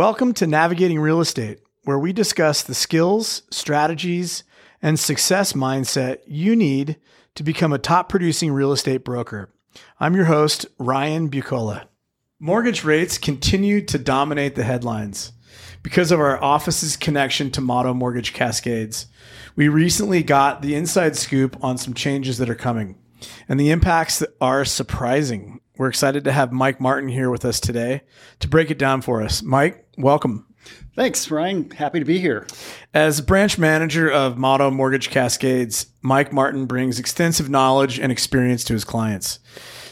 Welcome 0.00 0.32
to 0.36 0.46
Navigating 0.46 0.98
Real 0.98 1.20
Estate, 1.20 1.58
where 1.84 1.98
we 1.98 2.14
discuss 2.14 2.62
the 2.62 2.74
skills, 2.74 3.42
strategies, 3.50 4.44
and 4.80 4.98
success 4.98 5.52
mindset 5.52 6.20
you 6.26 6.56
need 6.56 6.96
to 7.34 7.42
become 7.42 7.74
a 7.74 7.78
top 7.78 8.08
producing 8.08 8.50
real 8.50 8.72
estate 8.72 9.04
broker. 9.04 9.52
I'm 9.98 10.16
your 10.16 10.24
host, 10.24 10.64
Ryan 10.78 11.28
Bucola. 11.28 11.84
Mortgage 12.38 12.82
rates 12.82 13.18
continue 13.18 13.84
to 13.84 13.98
dominate 13.98 14.54
the 14.54 14.64
headlines. 14.64 15.32
Because 15.82 16.10
of 16.10 16.18
our 16.18 16.42
office's 16.42 16.96
connection 16.96 17.50
to 17.50 17.60
Motto 17.60 17.92
Mortgage 17.92 18.32
Cascades, 18.32 19.06
we 19.54 19.68
recently 19.68 20.22
got 20.22 20.62
the 20.62 20.76
inside 20.76 21.14
scoop 21.14 21.62
on 21.62 21.76
some 21.76 21.92
changes 21.92 22.38
that 22.38 22.48
are 22.48 22.54
coming, 22.54 22.96
and 23.50 23.60
the 23.60 23.68
impacts 23.68 24.24
are 24.40 24.64
surprising. 24.64 25.60
We're 25.76 25.88
excited 25.88 26.24
to 26.24 26.32
have 26.32 26.52
Mike 26.52 26.78
Martin 26.78 27.08
here 27.08 27.30
with 27.30 27.42
us 27.42 27.58
today 27.58 28.02
to 28.40 28.48
break 28.48 28.70
it 28.70 28.78
down 28.78 29.00
for 29.00 29.22
us. 29.22 29.42
Mike, 29.42 29.86
welcome. 30.02 30.46
Thanks, 30.94 31.30
Ryan. 31.30 31.70
Happy 31.70 31.98
to 31.98 32.04
be 32.04 32.18
here. 32.18 32.46
As 32.92 33.20
branch 33.20 33.58
manager 33.58 34.10
of 34.10 34.36
Motto 34.36 34.70
Mortgage 34.70 35.10
Cascades, 35.10 35.86
Mike 36.02 36.32
Martin 36.32 36.66
brings 36.66 36.98
extensive 36.98 37.48
knowledge 37.48 37.98
and 37.98 38.12
experience 38.12 38.64
to 38.64 38.72
his 38.72 38.84
clients. 38.84 39.38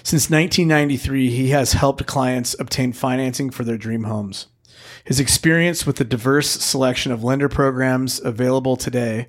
Since 0.02 0.30
1993, 0.30 1.30
he 1.30 1.50
has 1.50 1.72
helped 1.72 2.06
clients 2.06 2.56
obtain 2.58 2.92
financing 2.92 3.50
for 3.50 3.64
their 3.64 3.78
dream 3.78 4.04
homes. 4.04 4.46
His 5.04 5.20
experience 5.20 5.86
with 5.86 5.96
the 5.96 6.04
diverse 6.04 6.50
selection 6.50 7.12
of 7.12 7.24
lender 7.24 7.48
programs 7.48 8.20
available 8.22 8.76
today 8.76 9.28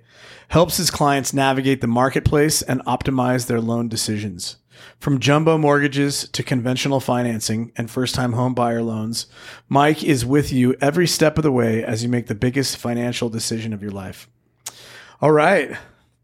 helps 0.49 0.77
his 0.77 0.91
clients 0.91 1.33
navigate 1.33 1.81
the 1.81 1.88
marketplace 1.88 2.61
and 2.61 2.83
optimize 2.86 3.47
their 3.47 3.61
loan 3.61 3.88
decisions. 3.88 4.58
From 4.99 5.19
jumbo 5.19 5.58
mortgages 5.58 6.27
to 6.30 6.44
conventional 6.44 6.99
financing 6.99 7.72
and 7.75 7.89
first 7.89 8.16
time 8.16 8.33
home 8.33 8.53
buyer 8.53 8.81
loans, 8.81 9.27
Mike 9.67 10.03
is 10.03 10.25
with 10.25 10.52
you 10.52 10.75
every 10.81 11.08
step 11.08 11.38
of 11.38 11.44
the 11.44 11.52
way 11.52 11.83
as 11.83 12.03
you 12.03 12.09
make 12.09 12.27
the 12.27 12.36
biggest 12.36 12.77
financial 12.77 13.30
decision 13.30 13.73
of 13.73 13.81
your 13.81 13.91
life. 13.91 14.30
All 15.21 15.31
right. 15.31 15.77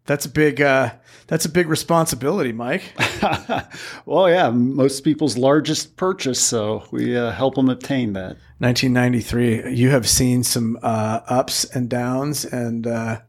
That's 0.05 0.25
a 0.25 0.29
big 0.29 0.61
uh, 0.61 0.91
that's 1.27 1.45
a 1.45 1.49
big 1.49 1.67
responsibility, 1.67 2.51
Mike. 2.51 2.93
well, 4.05 4.29
yeah, 4.29 4.51
most 4.51 5.03
people's 5.03 5.35
largest 5.35 5.97
purchase, 5.97 6.39
so 6.39 6.83
we 6.91 7.17
uh, 7.17 7.31
help 7.31 7.55
them 7.55 7.69
obtain 7.69 8.13
that. 8.13 8.37
1993. 8.59 9.73
You 9.73 9.89
have 9.89 10.07
seen 10.07 10.43
some 10.43 10.77
uh, 10.83 11.21
ups 11.27 11.63
and 11.63 11.89
downs 11.89 12.45
and 12.45 12.85
uh, 12.85 13.21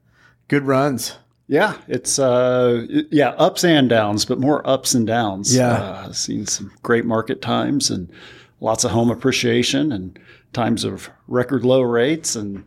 good 0.48 0.64
runs. 0.64 1.16
Yeah, 1.48 1.76
it's 1.86 2.18
uh, 2.18 2.86
yeah 3.10 3.30
ups 3.30 3.64
and 3.64 3.88
downs, 3.88 4.24
but 4.24 4.38
more 4.38 4.68
ups 4.68 4.94
and 4.94 5.06
downs. 5.06 5.54
Yeah, 5.54 5.74
uh, 5.74 6.12
seen 6.12 6.46
some 6.46 6.72
great 6.82 7.04
market 7.04 7.40
times 7.40 7.88
and 7.90 8.10
lots 8.60 8.84
of 8.84 8.90
home 8.90 9.10
appreciation 9.10 9.92
and 9.92 10.18
times 10.52 10.82
of 10.82 11.08
record 11.28 11.64
low 11.64 11.82
rates 11.82 12.34
and 12.34 12.64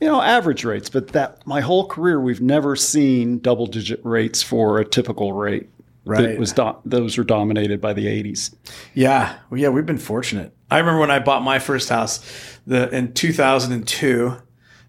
you 0.00 0.06
know 0.06 0.20
average 0.20 0.64
rates. 0.64 0.88
But 0.88 1.08
that 1.08 1.44
my 1.44 1.60
whole 1.60 1.88
career, 1.88 2.20
we've 2.20 2.40
never 2.40 2.76
seen 2.76 3.40
double 3.40 3.66
digit 3.66 4.00
rates 4.04 4.42
for 4.42 4.78
a 4.78 4.84
typical 4.84 5.32
rate. 5.32 5.68
Right, 6.04 6.22
that 6.22 6.38
was 6.38 6.52
do- 6.52 6.78
those 6.84 7.18
were 7.18 7.24
dominated 7.24 7.80
by 7.80 7.92
the 7.92 8.06
'80s. 8.06 8.54
Yeah, 8.94 9.36
well, 9.50 9.60
yeah, 9.60 9.68
we've 9.68 9.86
been 9.86 9.98
fortunate. 9.98 10.54
I 10.70 10.78
remember 10.78 11.00
when 11.00 11.10
I 11.10 11.18
bought 11.18 11.42
my 11.42 11.58
first 11.58 11.88
house, 11.88 12.20
the 12.64 12.88
in 12.90 13.12
2002, 13.12 14.36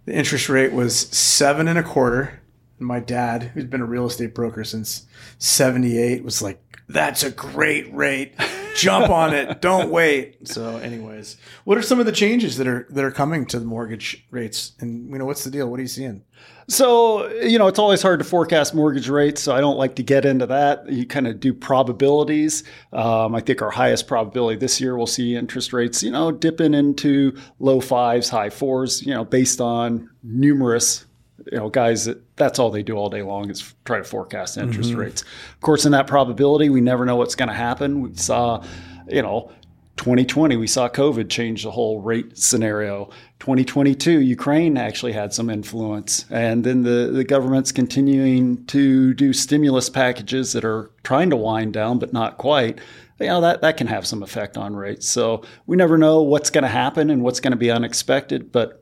the 0.06 0.14
interest 0.14 0.48
rate 0.48 0.72
was 0.74 0.96
seven 0.96 1.68
and 1.68 1.80
a 1.80 1.84
quarter 1.84 2.41
my 2.82 3.00
dad, 3.00 3.44
who's 3.44 3.66
been 3.66 3.82
a 3.82 3.86
real 3.86 4.06
estate 4.06 4.34
broker 4.34 4.64
since 4.64 5.06
78, 5.38 6.24
was 6.24 6.42
like, 6.42 6.62
that's 6.92 7.24
a 7.24 7.32
great 7.32 7.94
rate. 7.94 8.34
Jump 8.76 9.10
on 9.10 9.34
it. 9.34 9.62
Don't 9.62 9.90
wait. 9.90 10.48
So, 10.48 10.78
anyways, 10.78 11.38
what 11.64 11.78
are 11.78 11.82
some 11.82 12.00
of 12.00 12.06
the 12.06 12.12
changes 12.12 12.58
that 12.58 12.68
are 12.68 12.86
that 12.90 13.04
are 13.04 13.12
coming 13.12 13.46
to 13.48 13.60
the 13.60 13.66
mortgage 13.66 14.26
rates? 14.30 14.74
And 14.80 15.10
you 15.10 15.18
know, 15.18 15.26
what's 15.26 15.44
the 15.44 15.52
deal? 15.52 15.70
What 15.70 15.80
are 15.80 15.84
you 15.84 15.88
seeing? 15.88 16.24
So, 16.68 17.30
you 17.42 17.60
know, 17.60 17.68
it's 17.68 17.80
always 17.80 18.02
hard 18.02 18.20
to 18.20 18.26
forecast 18.26 18.74
mortgage 18.74 19.10
rates. 19.10 19.42
So 19.42 19.54
I 19.54 19.60
don't 19.60 19.78
like 19.78 19.96
to 19.96 20.04
get 20.04 20.26
into 20.26 20.46
that. 20.48 20.90
You 20.90 21.06
kind 21.06 21.28
of 21.28 21.40
do 21.40 21.54
probabilities. 21.54 22.64
Um, 22.94 23.36
I 23.36 23.42
think 23.42 23.62
our 23.62 23.72
highest 23.72 24.08
probability 24.08 24.58
this 24.58 24.80
year 24.80 24.96
we'll 24.96 25.08
see 25.08 25.36
interest 25.36 25.74
rates, 25.74 26.02
you 26.02 26.12
know, 26.12 26.32
dipping 26.32 26.74
into 26.74 27.38
low 27.60 27.82
fives, 27.82 28.30
high 28.30 28.50
fours, 28.50 29.06
you 29.06 29.14
know, 29.14 29.26
based 29.26 29.60
on 29.60 30.10
numerous 30.24 31.06
you 31.52 31.58
know, 31.58 31.70
guys 31.70 32.06
that 32.06 32.36
that's 32.36 32.60
all 32.60 32.70
they 32.70 32.84
do 32.84 32.96
all 32.96 33.10
day 33.10 33.22
long 33.22 33.50
is 33.50 33.74
try 33.86 33.98
to 33.98 34.04
forecast 34.04 34.58
interest 34.58 34.92
mm-hmm. 34.92 35.00
rates. 35.00 35.22
Of 35.22 35.62
course, 35.62 35.86
in 35.86 35.92
that 35.94 36.08
probability, 36.08 36.70
we 36.70 36.82
never 36.82 37.06
know 37.06 37.16
what's 37.16 37.36
going 37.36 37.50
to 37.50 37.56
happen. 37.56 38.02
We 38.02 38.16
saw, 38.16 38.64
you 39.08 39.22
know, 39.22 39.52
2020, 39.98 40.58
we 40.58 40.66
saw 40.66 40.90
COVID 40.90 41.30
change 41.30 41.64
the 41.64 41.70
whole 41.70 42.02
rate 42.02 42.36
scenario. 42.36 43.06
2022, 43.40 44.22
Ukraine 44.22 44.76
actually 44.76 45.12
had 45.12 45.32
some 45.32 45.50
influence. 45.50 46.26
And 46.32 46.64
then 46.64 46.82
the, 46.82 47.12
the 47.14 47.24
government's 47.24 47.72
continuing 47.72 48.66
to 48.66 49.14
do 49.14 49.32
stimulus 49.32 49.92
packages 49.92 50.54
that 50.54 50.66
are 50.66 50.90
trying 51.04 51.30
to 51.30 51.36
wind 51.36 51.74
down, 51.74 52.00
but 52.00 52.14
not 52.14 52.40
quite. 52.40 52.80
You 53.20 53.28
know, 53.28 53.42
that, 53.42 53.62
that 53.62 53.78
can 53.78 53.86
have 53.86 54.08
some 54.08 54.24
effect 54.24 54.58
on 54.58 54.76
rates. 54.76 55.08
So 55.08 55.44
we 55.68 55.78
never 55.78 56.00
know 56.00 56.24
what's 56.24 56.50
going 56.50 56.64
to 56.64 56.68
happen 56.68 57.12
and 57.12 57.22
what's 57.22 57.40
going 57.40 57.52
to 57.52 57.58
be 57.58 57.70
unexpected. 57.70 58.52
But 58.52 58.81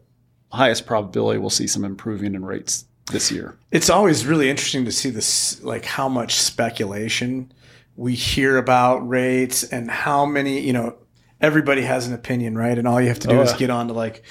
highest 0.51 0.85
probability 0.85 1.39
we'll 1.39 1.49
see 1.49 1.67
some 1.67 1.83
improving 1.83 2.35
in 2.35 2.45
rates 2.45 2.85
this 3.11 3.31
year. 3.31 3.57
It's 3.71 3.89
always 3.89 4.25
really 4.25 4.49
interesting 4.49 4.85
to 4.85 4.91
see 4.91 5.09
this, 5.09 5.61
like 5.63 5.85
how 5.85 6.09
much 6.09 6.35
speculation 6.35 7.51
we 7.95 8.15
hear 8.15 8.57
about 8.57 9.07
rates 9.07 9.63
and 9.63 9.89
how 9.89 10.25
many, 10.25 10.61
you 10.61 10.73
know, 10.73 10.95
everybody 11.41 11.81
has 11.81 12.07
an 12.07 12.13
opinion, 12.13 12.57
right? 12.57 12.77
And 12.77 12.87
all 12.87 13.01
you 13.01 13.09
have 13.09 13.19
to 13.19 13.27
do 13.27 13.39
oh, 13.39 13.41
is 13.41 13.51
yeah. 13.51 13.57
get 13.57 13.69
on 13.69 13.87
to 13.87 13.93
like, 13.93 14.23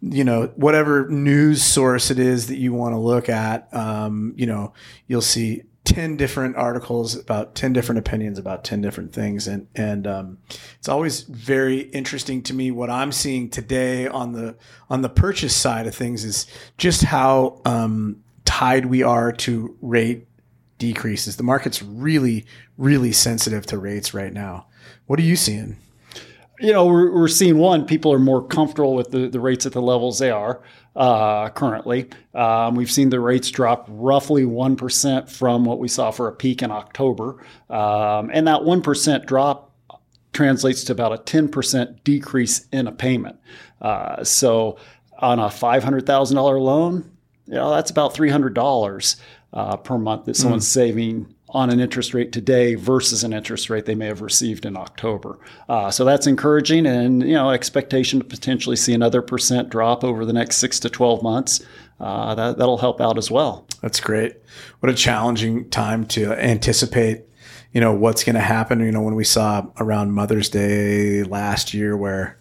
you 0.00 0.24
know, 0.24 0.52
whatever 0.56 1.08
news 1.08 1.62
source 1.62 2.10
it 2.10 2.18
is 2.18 2.48
that 2.48 2.56
you 2.56 2.72
want 2.72 2.94
to 2.94 2.98
look 2.98 3.28
at. 3.28 3.72
Um, 3.72 4.34
you 4.36 4.46
know, 4.46 4.72
you'll 5.06 5.20
see 5.20 5.62
10 5.92 6.16
different 6.16 6.56
articles 6.56 7.14
about 7.14 7.54
10 7.54 7.74
different 7.74 7.98
opinions 7.98 8.38
about 8.38 8.64
10 8.64 8.80
different 8.80 9.12
things. 9.12 9.46
And 9.46 9.66
and 9.74 10.06
um, 10.06 10.38
it's 10.78 10.88
always 10.88 11.22
very 11.22 11.80
interesting 11.80 12.42
to 12.44 12.54
me 12.54 12.70
what 12.70 12.88
i'm 12.88 13.12
seeing 13.12 13.50
today 13.50 14.08
on 14.08 14.32
the 14.32 14.56
on 14.88 15.02
the 15.02 15.10
purchase 15.10 15.54
side 15.54 15.86
of 15.86 15.94
things 15.94 16.24
is 16.24 16.46
just 16.78 17.02
how 17.04 17.60
um, 17.66 18.22
tied 18.44 18.86
we 18.86 19.02
are 19.02 19.32
to 19.32 19.76
rate 19.82 20.26
decreases. 20.78 21.36
The 21.36 21.42
market's 21.42 21.82
really 21.82 22.46
really 22.78 23.12
sensitive 23.12 23.66
to 23.66 23.78
rates 23.78 24.14
right 24.14 24.32
now. 24.32 24.66
What 25.06 25.18
are 25.18 25.24
you 25.24 25.36
seeing 25.36 25.76
you 26.62 26.72
know, 26.72 26.86
we're, 26.86 27.10
we're 27.12 27.28
seeing 27.28 27.58
one, 27.58 27.84
people 27.84 28.12
are 28.12 28.20
more 28.20 28.46
comfortable 28.46 28.94
with 28.94 29.10
the, 29.10 29.28
the 29.28 29.40
rates 29.40 29.66
at 29.66 29.72
the 29.72 29.82
levels 29.82 30.20
they 30.20 30.30
are 30.30 30.62
uh, 30.94 31.48
currently. 31.50 32.08
Um, 32.34 32.76
we've 32.76 32.90
seen 32.90 33.10
the 33.10 33.18
rates 33.18 33.50
drop 33.50 33.86
roughly 33.88 34.44
1% 34.44 35.28
from 35.28 35.64
what 35.64 35.80
we 35.80 35.88
saw 35.88 36.12
for 36.12 36.28
a 36.28 36.32
peak 36.32 36.62
in 36.62 36.70
October. 36.70 37.44
Um, 37.68 38.30
and 38.32 38.46
that 38.46 38.60
1% 38.60 39.26
drop 39.26 39.72
translates 40.32 40.84
to 40.84 40.92
about 40.92 41.12
a 41.12 41.18
10% 41.18 42.04
decrease 42.04 42.66
in 42.72 42.86
a 42.86 42.92
payment. 42.92 43.38
Uh, 43.80 44.22
so 44.22 44.78
on 45.18 45.40
a 45.40 45.46
$500,000 45.46 46.60
loan, 46.60 47.10
you 47.46 47.54
know, 47.54 47.70
that's 47.70 47.90
about 47.90 48.14
$300 48.14 49.16
uh, 49.52 49.76
per 49.78 49.98
month 49.98 50.26
that 50.26 50.36
someone's 50.36 50.68
mm. 50.68 50.72
saving 50.72 51.31
on 51.52 51.68
an 51.70 51.78
interest 51.80 52.14
rate 52.14 52.32
today 52.32 52.74
versus 52.74 53.22
an 53.22 53.32
interest 53.32 53.68
rate 53.70 53.84
they 53.84 53.94
may 53.94 54.06
have 54.06 54.22
received 54.22 54.64
in 54.64 54.76
October. 54.76 55.38
Uh, 55.68 55.90
so 55.90 56.04
that's 56.04 56.26
encouraging, 56.26 56.86
and 56.86 57.22
you 57.22 57.34
know, 57.34 57.50
expectation 57.50 58.18
to 58.18 58.24
potentially 58.24 58.76
see 58.76 58.94
another 58.94 59.22
percent 59.22 59.68
drop 59.68 60.02
over 60.02 60.24
the 60.24 60.32
next 60.32 60.56
six 60.56 60.80
to 60.80 60.88
twelve 60.88 61.22
months. 61.22 61.64
Uh, 62.00 62.34
that 62.34 62.58
that'll 62.58 62.78
help 62.78 63.00
out 63.00 63.18
as 63.18 63.30
well. 63.30 63.66
That's 63.82 64.00
great. 64.00 64.36
What 64.80 64.90
a 64.90 64.94
challenging 64.94 65.68
time 65.70 66.06
to 66.06 66.32
anticipate. 66.32 67.24
You 67.72 67.80
know 67.80 67.92
what's 67.92 68.24
going 68.24 68.34
to 68.34 68.40
happen. 68.40 68.80
You 68.80 68.90
know 68.90 69.02
when 69.02 69.14
we 69.14 69.24
saw 69.24 69.66
around 69.78 70.12
Mother's 70.12 70.48
Day 70.48 71.22
last 71.22 71.74
year, 71.74 71.96
where 71.96 72.38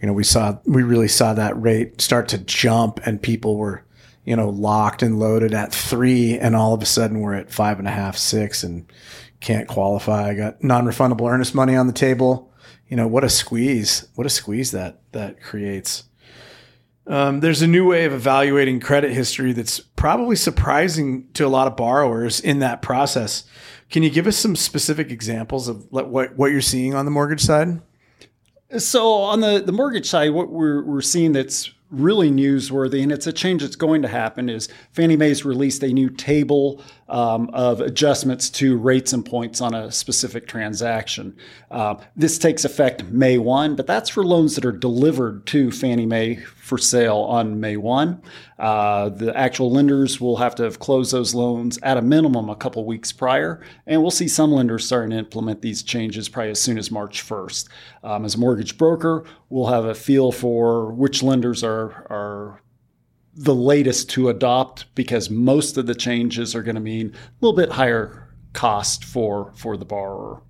you 0.00 0.06
know 0.06 0.12
we 0.12 0.24
saw 0.24 0.58
we 0.64 0.82
really 0.82 1.08
saw 1.08 1.34
that 1.34 1.60
rate 1.60 2.00
start 2.00 2.28
to 2.28 2.38
jump, 2.38 3.00
and 3.04 3.20
people 3.20 3.56
were 3.56 3.84
you 4.24 4.36
know, 4.36 4.48
locked 4.48 5.02
and 5.02 5.18
loaded 5.18 5.54
at 5.54 5.74
three, 5.74 6.38
and 6.38 6.54
all 6.54 6.74
of 6.74 6.82
a 6.82 6.86
sudden 6.86 7.20
we're 7.20 7.34
at 7.34 7.50
five 7.50 7.78
and 7.78 7.88
a 7.88 7.92
half, 7.92 8.16
six, 8.16 8.62
and 8.62 8.90
can't 9.40 9.68
qualify. 9.68 10.30
I 10.30 10.34
got 10.34 10.62
non-refundable 10.62 11.28
earnest 11.28 11.54
money 11.54 11.74
on 11.74 11.86
the 11.86 11.92
table. 11.92 12.52
You 12.88 12.96
know, 12.96 13.08
what 13.08 13.24
a 13.24 13.28
squeeze! 13.28 14.06
What 14.14 14.26
a 14.26 14.30
squeeze 14.30 14.70
that 14.70 15.00
that 15.12 15.40
creates. 15.40 16.04
Um, 17.06 17.40
there's 17.40 17.62
a 17.62 17.66
new 17.66 17.84
way 17.86 18.04
of 18.04 18.12
evaluating 18.12 18.78
credit 18.78 19.12
history 19.12 19.52
that's 19.52 19.80
probably 19.80 20.36
surprising 20.36 21.26
to 21.34 21.44
a 21.44 21.48
lot 21.48 21.66
of 21.66 21.76
borrowers 21.76 22.38
in 22.38 22.60
that 22.60 22.80
process. 22.80 23.44
Can 23.90 24.04
you 24.04 24.10
give 24.10 24.26
us 24.26 24.36
some 24.36 24.54
specific 24.54 25.10
examples 25.10 25.68
of 25.68 25.86
what 25.90 26.36
what 26.36 26.52
you're 26.52 26.60
seeing 26.60 26.94
on 26.94 27.04
the 27.04 27.10
mortgage 27.10 27.42
side? 27.42 27.80
So 28.78 29.12
on 29.14 29.40
the 29.40 29.62
the 29.64 29.72
mortgage 29.72 30.08
side, 30.08 30.30
what 30.30 30.48
we're 30.48 30.84
we're 30.84 31.00
seeing 31.00 31.32
that's 31.32 31.70
really 31.92 32.30
newsworthy, 32.30 33.02
and 33.02 33.12
it's 33.12 33.26
a 33.26 33.32
change 33.32 33.62
that's 33.62 33.76
going 33.76 34.02
to 34.02 34.08
happen, 34.08 34.48
is 34.48 34.68
Fannie 34.90 35.16
Mae's 35.16 35.44
released 35.44 35.84
a 35.84 35.92
new 35.92 36.08
table 36.08 36.82
um, 37.12 37.50
of 37.52 37.82
adjustments 37.82 38.48
to 38.48 38.78
rates 38.78 39.12
and 39.12 39.24
points 39.24 39.60
on 39.60 39.74
a 39.74 39.92
specific 39.92 40.46
transaction. 40.46 41.36
Uh, 41.70 41.96
this 42.16 42.38
takes 42.38 42.64
effect 42.64 43.04
May 43.04 43.36
1, 43.36 43.76
but 43.76 43.86
that's 43.86 44.08
for 44.08 44.24
loans 44.24 44.54
that 44.54 44.64
are 44.64 44.72
delivered 44.72 45.46
to 45.48 45.70
Fannie 45.70 46.06
Mae 46.06 46.36
for 46.36 46.78
sale 46.78 47.18
on 47.18 47.60
May 47.60 47.76
1. 47.76 48.22
Uh, 48.58 49.10
the 49.10 49.36
actual 49.36 49.70
lenders 49.70 50.22
will 50.22 50.38
have 50.38 50.54
to 50.54 50.62
have 50.62 50.78
closed 50.78 51.12
those 51.12 51.34
loans 51.34 51.78
at 51.82 51.98
a 51.98 52.02
minimum 52.02 52.48
a 52.48 52.56
couple 52.56 52.82
weeks 52.86 53.12
prior, 53.12 53.62
and 53.86 54.00
we'll 54.00 54.10
see 54.10 54.28
some 54.28 54.50
lenders 54.50 54.86
starting 54.86 55.10
to 55.10 55.18
implement 55.18 55.60
these 55.60 55.82
changes 55.82 56.30
probably 56.30 56.52
as 56.52 56.60
soon 56.62 56.78
as 56.78 56.90
March 56.90 57.22
1st. 57.28 57.68
Um, 58.04 58.24
as 58.24 58.36
a 58.36 58.38
mortgage 58.38 58.78
broker, 58.78 59.24
we'll 59.50 59.66
have 59.66 59.84
a 59.84 59.94
feel 59.94 60.32
for 60.32 60.90
which 60.90 61.22
lenders 61.22 61.62
are, 61.62 61.90
are 62.08 62.62
the 63.34 63.54
latest 63.54 64.10
to 64.10 64.28
adopt 64.28 64.94
because 64.94 65.30
most 65.30 65.76
of 65.78 65.86
the 65.86 65.94
changes 65.94 66.54
are 66.54 66.62
going 66.62 66.74
to 66.74 66.80
mean 66.80 67.14
a 67.14 67.44
little 67.44 67.56
bit 67.56 67.70
higher 67.70 68.28
cost 68.52 69.04
for 69.04 69.52
for 69.56 69.76
the 69.76 69.84
borrower. 69.84 70.42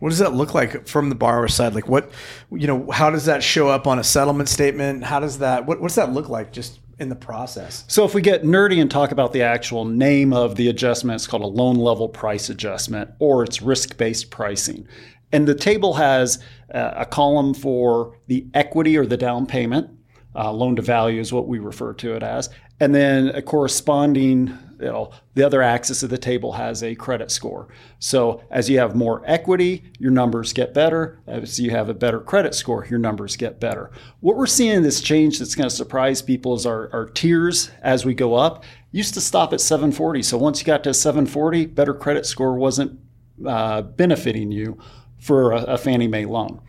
What 0.00 0.08
does 0.08 0.18
that 0.18 0.32
look 0.32 0.54
like 0.54 0.88
from 0.88 1.10
the 1.10 1.14
borrower 1.14 1.46
side? 1.46 1.74
Like 1.74 1.86
what, 1.86 2.10
you 2.50 2.66
know, 2.66 2.90
how 2.90 3.10
does 3.10 3.26
that 3.26 3.42
show 3.42 3.68
up 3.68 3.86
on 3.86 3.98
a 3.98 4.04
settlement 4.04 4.48
statement? 4.48 5.04
How 5.04 5.20
does 5.20 5.38
that, 5.38 5.66
what, 5.66 5.78
what 5.80 5.88
does 5.88 5.96
that 5.96 6.10
look 6.12 6.30
like 6.30 6.52
just 6.52 6.80
in 6.98 7.10
the 7.10 7.16
process? 7.16 7.84
So 7.86 8.06
if 8.06 8.14
we 8.14 8.22
get 8.22 8.42
nerdy 8.42 8.80
and 8.80 8.90
talk 8.90 9.12
about 9.12 9.34
the 9.34 9.42
actual 9.42 9.84
name 9.84 10.32
of 10.32 10.56
the 10.56 10.68
adjustment, 10.68 11.16
it's 11.16 11.26
called 11.26 11.42
a 11.42 11.46
loan 11.46 11.76
level 11.76 12.08
price 12.08 12.48
adjustment 12.48 13.10
or 13.18 13.44
it's 13.44 13.60
risk-based 13.60 14.30
pricing. 14.30 14.88
And 15.32 15.46
the 15.46 15.54
table 15.54 15.92
has 15.94 16.42
a 16.70 17.04
column 17.04 17.52
for 17.52 18.16
the 18.26 18.46
equity 18.54 18.96
or 18.96 19.04
the 19.04 19.18
down 19.18 19.46
payment 19.46 19.90
uh, 20.34 20.52
loan 20.52 20.76
to 20.76 20.82
value 20.82 21.20
is 21.20 21.32
what 21.32 21.48
we 21.48 21.58
refer 21.58 21.92
to 21.94 22.14
it 22.14 22.22
as. 22.22 22.50
And 22.78 22.94
then 22.94 23.28
a 23.28 23.42
corresponding, 23.42 24.58
you 24.78 24.86
know, 24.86 25.10
the 25.34 25.42
other 25.44 25.60
axis 25.60 26.02
of 26.02 26.08
the 26.08 26.16
table 26.16 26.52
has 26.52 26.82
a 26.82 26.94
credit 26.94 27.30
score. 27.30 27.68
So 27.98 28.42
as 28.50 28.70
you 28.70 28.78
have 28.78 28.96
more 28.96 29.22
equity, 29.26 29.84
your 29.98 30.12
numbers 30.12 30.54
get 30.54 30.72
better. 30.72 31.20
As 31.26 31.60
you 31.60 31.72
have 31.72 31.90
a 31.90 31.94
better 31.94 32.20
credit 32.20 32.54
score, 32.54 32.86
your 32.86 32.98
numbers 32.98 33.36
get 33.36 33.60
better. 33.60 33.90
What 34.20 34.36
we're 34.36 34.46
seeing 34.46 34.76
in 34.76 34.82
this 34.82 35.02
change 35.02 35.38
that's 35.38 35.54
going 35.54 35.68
to 35.68 35.74
surprise 35.74 36.22
people 36.22 36.54
is 36.54 36.64
our, 36.64 36.90
our 36.94 37.06
tiers 37.06 37.70
as 37.82 38.06
we 38.06 38.14
go 38.14 38.34
up 38.34 38.64
used 38.92 39.12
to 39.14 39.20
stop 39.20 39.52
at 39.52 39.60
740. 39.60 40.22
So 40.22 40.38
once 40.38 40.60
you 40.60 40.66
got 40.66 40.82
to 40.84 40.94
740, 40.94 41.66
better 41.66 41.92
credit 41.92 42.24
score 42.24 42.54
wasn't 42.54 42.98
uh, 43.46 43.82
benefiting 43.82 44.50
you 44.50 44.78
for 45.18 45.52
a, 45.52 45.62
a 45.64 45.78
Fannie 45.78 46.08
Mae 46.08 46.24
loan 46.24 46.62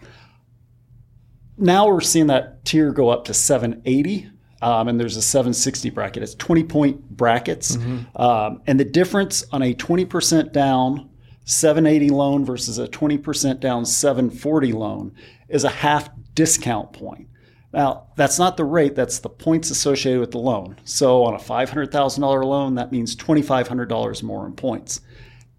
now 1.62 1.88
we're 1.88 2.02
seeing 2.02 2.28
that 2.28 2.66
tier 2.66 2.92
go 2.92 3.10
up 3.10 3.26
to 3.26 3.34
780. 3.34 4.30
Um, 4.64 4.88
and 4.88 5.00
there's 5.00 5.18
a 5.18 5.24
760 5.24 5.90
bracket. 5.90 6.22
It's 6.22 6.36
20 6.36 6.64
point 6.66 7.10
brackets. 7.10 7.78
Mm-hmm. 7.78 8.22
Um, 8.22 8.62
and 8.68 8.80
the 8.80 8.86
difference 8.86 9.44
on 9.52 9.64
a 9.64 9.74
20% 9.74 10.52
down 10.52 11.10
780 11.46 12.10
loan 12.12 12.46
versus 12.46 12.78
a 12.78 12.88
20% 12.88 13.60
down 13.60 13.86
740 13.86 14.74
loan 14.74 15.16
is 15.50 15.64
a 15.64 15.70
half 15.70 16.10
discount 16.36 16.94
point. 16.94 17.28
Now, 17.74 18.08
that's 18.18 18.38
not 18.38 18.58
the 18.58 18.66
rate, 18.66 18.96
that's 18.96 19.20
the 19.20 19.30
points 19.30 19.72
associated 19.72 20.20
with 20.20 20.32
the 20.32 20.38
loan. 20.38 20.78
So 20.84 21.24
on 21.24 21.34
a 21.34 21.38
$500,000 21.38 22.44
loan, 22.44 22.76
that 22.76 22.92
means 22.92 23.16
$2,500 23.16 24.24
more 24.24 24.46
in 24.46 24.54
points. 24.54 25.02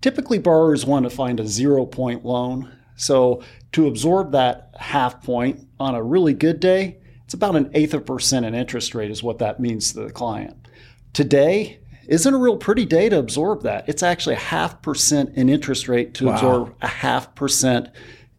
Typically, 0.00 0.38
borrowers 0.38 0.84
want 0.84 1.04
to 1.04 1.10
find 1.10 1.40
a 1.40 1.46
zero 1.46 1.87
point 1.87 2.25
loan. 2.25 2.70
So 3.02 3.43
to 3.72 3.87
absorb 3.87 4.32
that 4.32 4.70
half 4.78 5.22
point 5.22 5.66
on 5.81 5.94
a 5.94 6.02
really 6.02 6.34
good 6.34 6.60
day, 6.60 6.99
it's 7.25 7.34
about 7.34 7.56
an 7.56 7.70
eighth 7.75 7.94
of 7.94 8.02
a 8.02 8.04
percent 8.04 8.46
in 8.46 8.54
interest 8.54 8.94
rate, 8.94 9.10
is 9.10 9.22
what 9.22 9.38
that 9.38 9.58
means 9.58 9.93
to 9.93 10.00
the 10.00 10.12
client. 10.12 10.69
Today 11.12 11.81
isn't 12.06 12.34
a 12.34 12.38
real 12.38 12.56
pretty 12.56 12.84
day 12.84 13.08
to 13.08 13.19
absorb 13.19 13.62
that. 13.62 13.88
It's 13.88 14.02
actually 14.02 14.34
a 14.34 14.38
half 14.38 14.82
percent 14.82 15.34
in 15.34 15.49
interest 15.49 15.88
rate 15.88 16.14
to 16.14 16.26
wow. 16.26 16.34
absorb 16.34 16.75
a 16.81 16.87
half 16.87 17.34
percent 17.34 17.88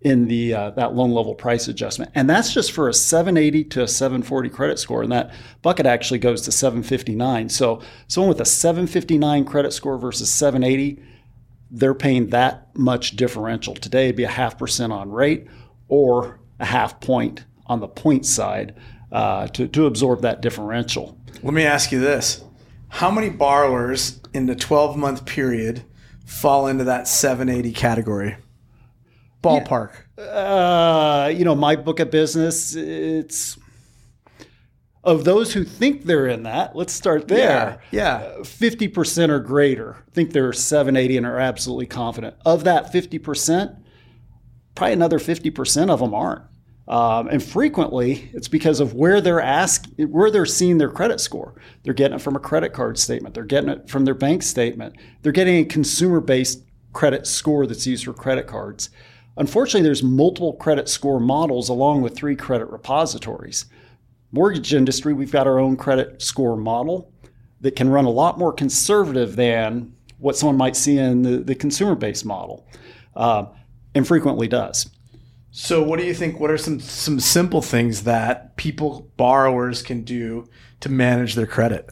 in 0.02 0.28
the 0.28 0.54
uh, 0.54 0.70
that 0.72 0.94
loan 0.94 1.12
level 1.12 1.34
price 1.34 1.70
adjustment, 1.70 2.12
and 2.14 2.30
that's 2.30 2.54
just 2.54 2.74
for 2.74 2.90
a 2.90 2.94
780 2.94 3.64
to 3.66 3.84
a 3.84 3.88
740 3.88 4.50
credit 4.50 4.78
score, 4.78 5.02
and 5.02 5.12
that 5.14 5.34
bucket 5.62 5.86
actually 5.86 6.20
goes 6.20 6.42
to 6.42 6.52
759. 6.52 7.48
So 7.48 7.82
someone 8.08 8.28
with 8.28 8.42
a 8.42 8.46
759 8.46 9.46
credit 9.46 9.72
score 9.72 9.98
versus 9.98 10.30
780 10.30 11.02
they're 11.74 11.96
paying 11.96 12.28
that 12.28 12.70
much 12.78 13.16
differential. 13.16 13.74
Today, 13.74 14.06
it'd 14.06 14.16
be 14.16 14.24
a 14.24 14.30
half 14.30 14.58
percent 14.58 14.94
on 14.94 15.12
rate 15.12 15.48
or 15.88 16.40
a 16.60 16.66
half 16.66 17.02
point 17.02 17.46
on 17.66 17.80
the 17.80 17.88
point 17.88 18.26
side 18.26 18.76
uh, 19.12 19.48
to, 19.48 19.68
to 19.68 19.88
absorb 19.88 20.22
that 20.22 20.42
differential. 20.42 21.18
Let 21.42 21.54
me 21.54 21.64
ask 21.64 21.92
you 21.92 22.00
this 22.00 22.44
How 22.90 23.10
many 23.10 23.30
borrowers 23.30 24.22
in 24.34 24.46
the 24.46 24.56
12 24.56 24.96
month 24.96 25.26
period 25.26 25.84
fall 26.26 26.68
into 26.68 26.84
that 26.84 27.08
780 27.08 27.74
category? 27.74 28.38
Ballpark. 29.42 29.92
Yeah. 30.18 30.24
Uh, 30.24 31.34
you 31.36 31.44
know, 31.44 31.56
my 31.56 31.76
book 31.76 32.00
of 32.00 32.12
business, 32.12 32.76
it's 32.76 33.58
of 35.04 35.26
those 35.26 35.54
who 35.54 35.64
think 35.64 36.04
they're 36.04 36.28
in 36.28 36.44
that, 36.44 36.76
let's 36.76 36.94
start 36.94 37.28
there. 37.28 37.82
Yeah. 37.92 38.32
yeah. 38.36 38.42
50% 38.42 39.30
or 39.30 39.40
greater 39.40 39.98
think 40.12 40.32
they're 40.32 40.54
780 40.54 41.18
and 41.18 41.26
are 41.26 41.40
absolutely 41.40 41.88
confident. 41.88 42.36
Of 42.46 42.64
that 42.64 42.94
50%, 42.94 43.78
probably 44.76 44.94
another 44.94 45.20
50% 45.20 45.90
of 45.90 46.00
them 46.00 46.14
aren't. 46.14 46.44
Um, 46.88 47.28
and 47.30 47.42
frequently, 47.42 48.30
it's 48.34 48.50
because 48.50 48.80
of 48.80 48.94
where 48.94 49.22
they're 49.22 49.42
asking, 49.42 50.12
where 50.12 50.30
they're 50.30 50.46
seeing 50.46 50.78
their 50.78 50.90
credit 50.90 51.22
score. 51.22 51.56
They're 51.84 51.94
getting 51.94 52.16
it 52.16 52.22
from 52.22 52.36
a 52.36 52.40
credit 52.40 52.74
card 52.74 52.98
statement. 52.98 53.36
They're 53.36 53.46
getting 53.46 53.70
it 53.70 53.90
from 53.90 54.04
their 54.04 54.14
bank 54.14 54.44
statement. 54.44 54.96
They're 55.22 55.32
getting 55.32 55.64
a 55.64 55.66
consumer-based 55.66 56.62
credit 56.92 57.26
score 57.26 57.66
that's 57.66 57.88
used 57.88 58.04
for 58.06 58.14
credit 58.14 58.48
cards. 58.48 58.90
Unfortunately, 59.38 59.82
there's 59.82 60.04
multiple 60.04 60.54
credit 60.54 60.90
score 60.90 61.20
models 61.20 61.70
along 61.70 62.02
with 62.02 62.16
three 62.16 62.36
credit 62.36 62.66
repositories 62.70 63.66
mortgage 64.34 64.74
industry, 64.74 65.14
we've 65.14 65.32
got 65.32 65.48
our 65.48 65.60
own 65.60 65.78
credit 65.78 66.22
score 66.22 66.58
model 66.58 67.14
that 67.62 67.78
can 67.78 67.88
run 67.88 68.04
a 68.04 68.10
lot 68.10 68.38
more 68.38 68.52
conservative 68.52 69.38
than 69.38 69.94
what 70.18 70.36
someone 70.36 70.58
might 70.58 70.76
see 70.76 70.98
in 70.98 71.22
the, 71.22 71.38
the 71.38 71.56
consumer 71.56 71.96
based 71.96 72.26
model, 72.26 72.68
uh, 73.16 73.46
and 73.96 74.06
frequently 74.06 74.48
does. 74.48 74.90
So, 75.52 75.84
what 75.84 76.00
do 76.00 76.06
you 76.06 76.16
think? 76.16 76.40
What 76.40 76.50
are 76.50 76.58
some 76.58 76.80
some 76.80 77.20
simple 77.20 77.62
things 77.62 78.04
that 78.04 78.58
people 78.58 79.12
borrowers 79.18 79.84
can 79.84 80.02
do 80.02 80.50
to 80.80 80.90
manage 80.90 81.36
their 81.36 81.46
credit? 81.46 81.90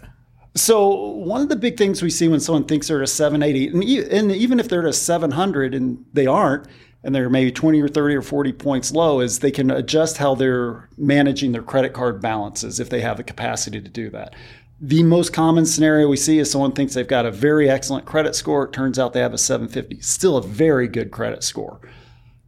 So, 0.56 0.90
one 0.90 1.42
of 1.42 1.50
the 1.50 1.56
big 1.56 1.78
things 1.78 2.02
we 2.02 2.10
see 2.10 2.28
when 2.28 2.40
someone 2.40 2.66
thinks 2.66 2.88
they're 2.88 2.98
at 2.98 3.04
a 3.04 3.08
780, 3.08 3.68
and 4.10 4.32
even 4.32 4.60
if 4.60 4.68
they're 4.68 4.82
at 4.82 4.90
a 4.90 4.94
700 4.94 5.76
and 5.76 6.04
they 6.12 6.26
aren't, 6.26 6.68
and 7.04 7.16
they're 7.16 7.30
maybe 7.30 7.52
20 7.52 7.82
or 7.82 7.88
30 7.88 8.16
or 8.16 8.22
40 8.22 8.54
points 8.54 8.92
low 8.92 9.20
is 9.20 9.40
they 9.40 9.52
can 9.52 9.72
adjust 9.72 10.18
how 10.18 10.36
they're 10.36 10.90
managing 10.98 11.52
their 11.52 11.64
credit 11.64 11.94
card 11.94 12.22
balances 12.22 12.80
if 12.80 12.90
they 12.90 13.02
have 13.02 13.18
the 13.18 13.24
capacity 13.24 13.82
to 13.82 13.90
do 13.90 14.10
that. 14.12 14.36
The 14.80 15.04
most 15.04 15.34
common 15.34 15.66
scenario 15.66 16.08
we 16.08 16.18
see 16.18 16.40
is 16.40 16.50
someone 16.50 16.72
thinks 16.72 16.94
they've 16.94 17.08
got 17.08 17.26
a 17.26 17.32
very 17.32 17.70
excellent 17.70 18.06
credit 18.06 18.36
score. 18.36 18.66
It 18.66 18.74
turns 18.74 18.98
out 18.98 19.14
they 19.14 19.20
have 19.20 19.34
a 19.34 19.38
750, 19.38 20.02
still 20.02 20.38
a 20.38 20.42
very 20.42 20.88
good 20.88 21.12
credit 21.12 21.44
score. 21.44 21.82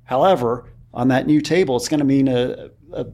However, 0.05 0.72
on 0.93 1.07
that 1.10 1.27
new 1.27 1.41
table, 1.41 1.75
it's 1.75 1.88
going 1.88 2.00
to 2.00 2.05
mean 2.05 2.27
a, 2.27 2.69
a 2.91 3.05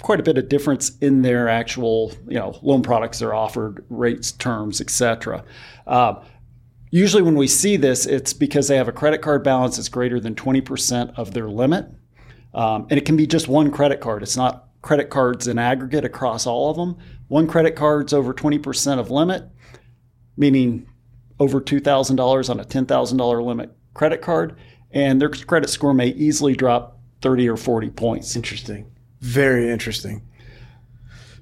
quite 0.00 0.20
a 0.20 0.22
bit 0.22 0.36
of 0.36 0.48
difference 0.48 0.96
in 0.98 1.22
their 1.22 1.48
actual, 1.48 2.12
you 2.26 2.38
know, 2.38 2.58
loan 2.62 2.82
products 2.82 3.20
they're 3.20 3.34
offered, 3.34 3.84
rates, 3.88 4.32
terms, 4.32 4.80
etc. 4.80 5.44
Uh, 5.86 6.14
Usually, 6.94 7.22
when 7.22 7.36
we 7.36 7.46
see 7.46 7.78
this, 7.78 8.04
it's 8.04 8.34
because 8.34 8.68
they 8.68 8.76
have 8.76 8.86
a 8.86 8.92
credit 8.92 9.22
card 9.22 9.42
balance 9.42 9.76
that's 9.76 9.88
greater 9.88 10.20
than 10.20 10.34
20% 10.34 11.14
of 11.16 11.32
their 11.32 11.48
limit. 11.48 11.86
Um, 12.52 12.86
and 12.90 12.98
it 12.98 13.06
can 13.06 13.16
be 13.16 13.26
just 13.26 13.48
one 13.48 13.70
credit 13.70 13.98
card. 14.02 14.22
It's 14.22 14.36
not 14.36 14.68
credit 14.82 15.08
cards 15.08 15.48
in 15.48 15.58
aggregate 15.58 16.04
across 16.04 16.46
all 16.46 16.70
of 16.70 16.76
them. 16.76 16.98
One 17.28 17.46
credit 17.46 17.76
card's 17.76 18.12
over 18.12 18.34
20% 18.34 18.98
of 18.98 19.10
limit, 19.10 19.48
meaning 20.36 20.86
over 21.40 21.62
$2,000 21.62 22.50
on 22.50 22.60
a 22.60 22.64
$10,000 22.64 23.44
limit 23.44 23.74
credit 23.94 24.20
card. 24.20 24.54
And 24.90 25.18
their 25.18 25.30
credit 25.30 25.70
score 25.70 25.94
may 25.94 26.08
easily 26.08 26.54
drop 26.54 27.00
30 27.22 27.48
or 27.48 27.56
40 27.56 27.88
points. 27.88 28.36
Interesting. 28.36 28.92
Very 29.22 29.70
interesting. 29.70 30.28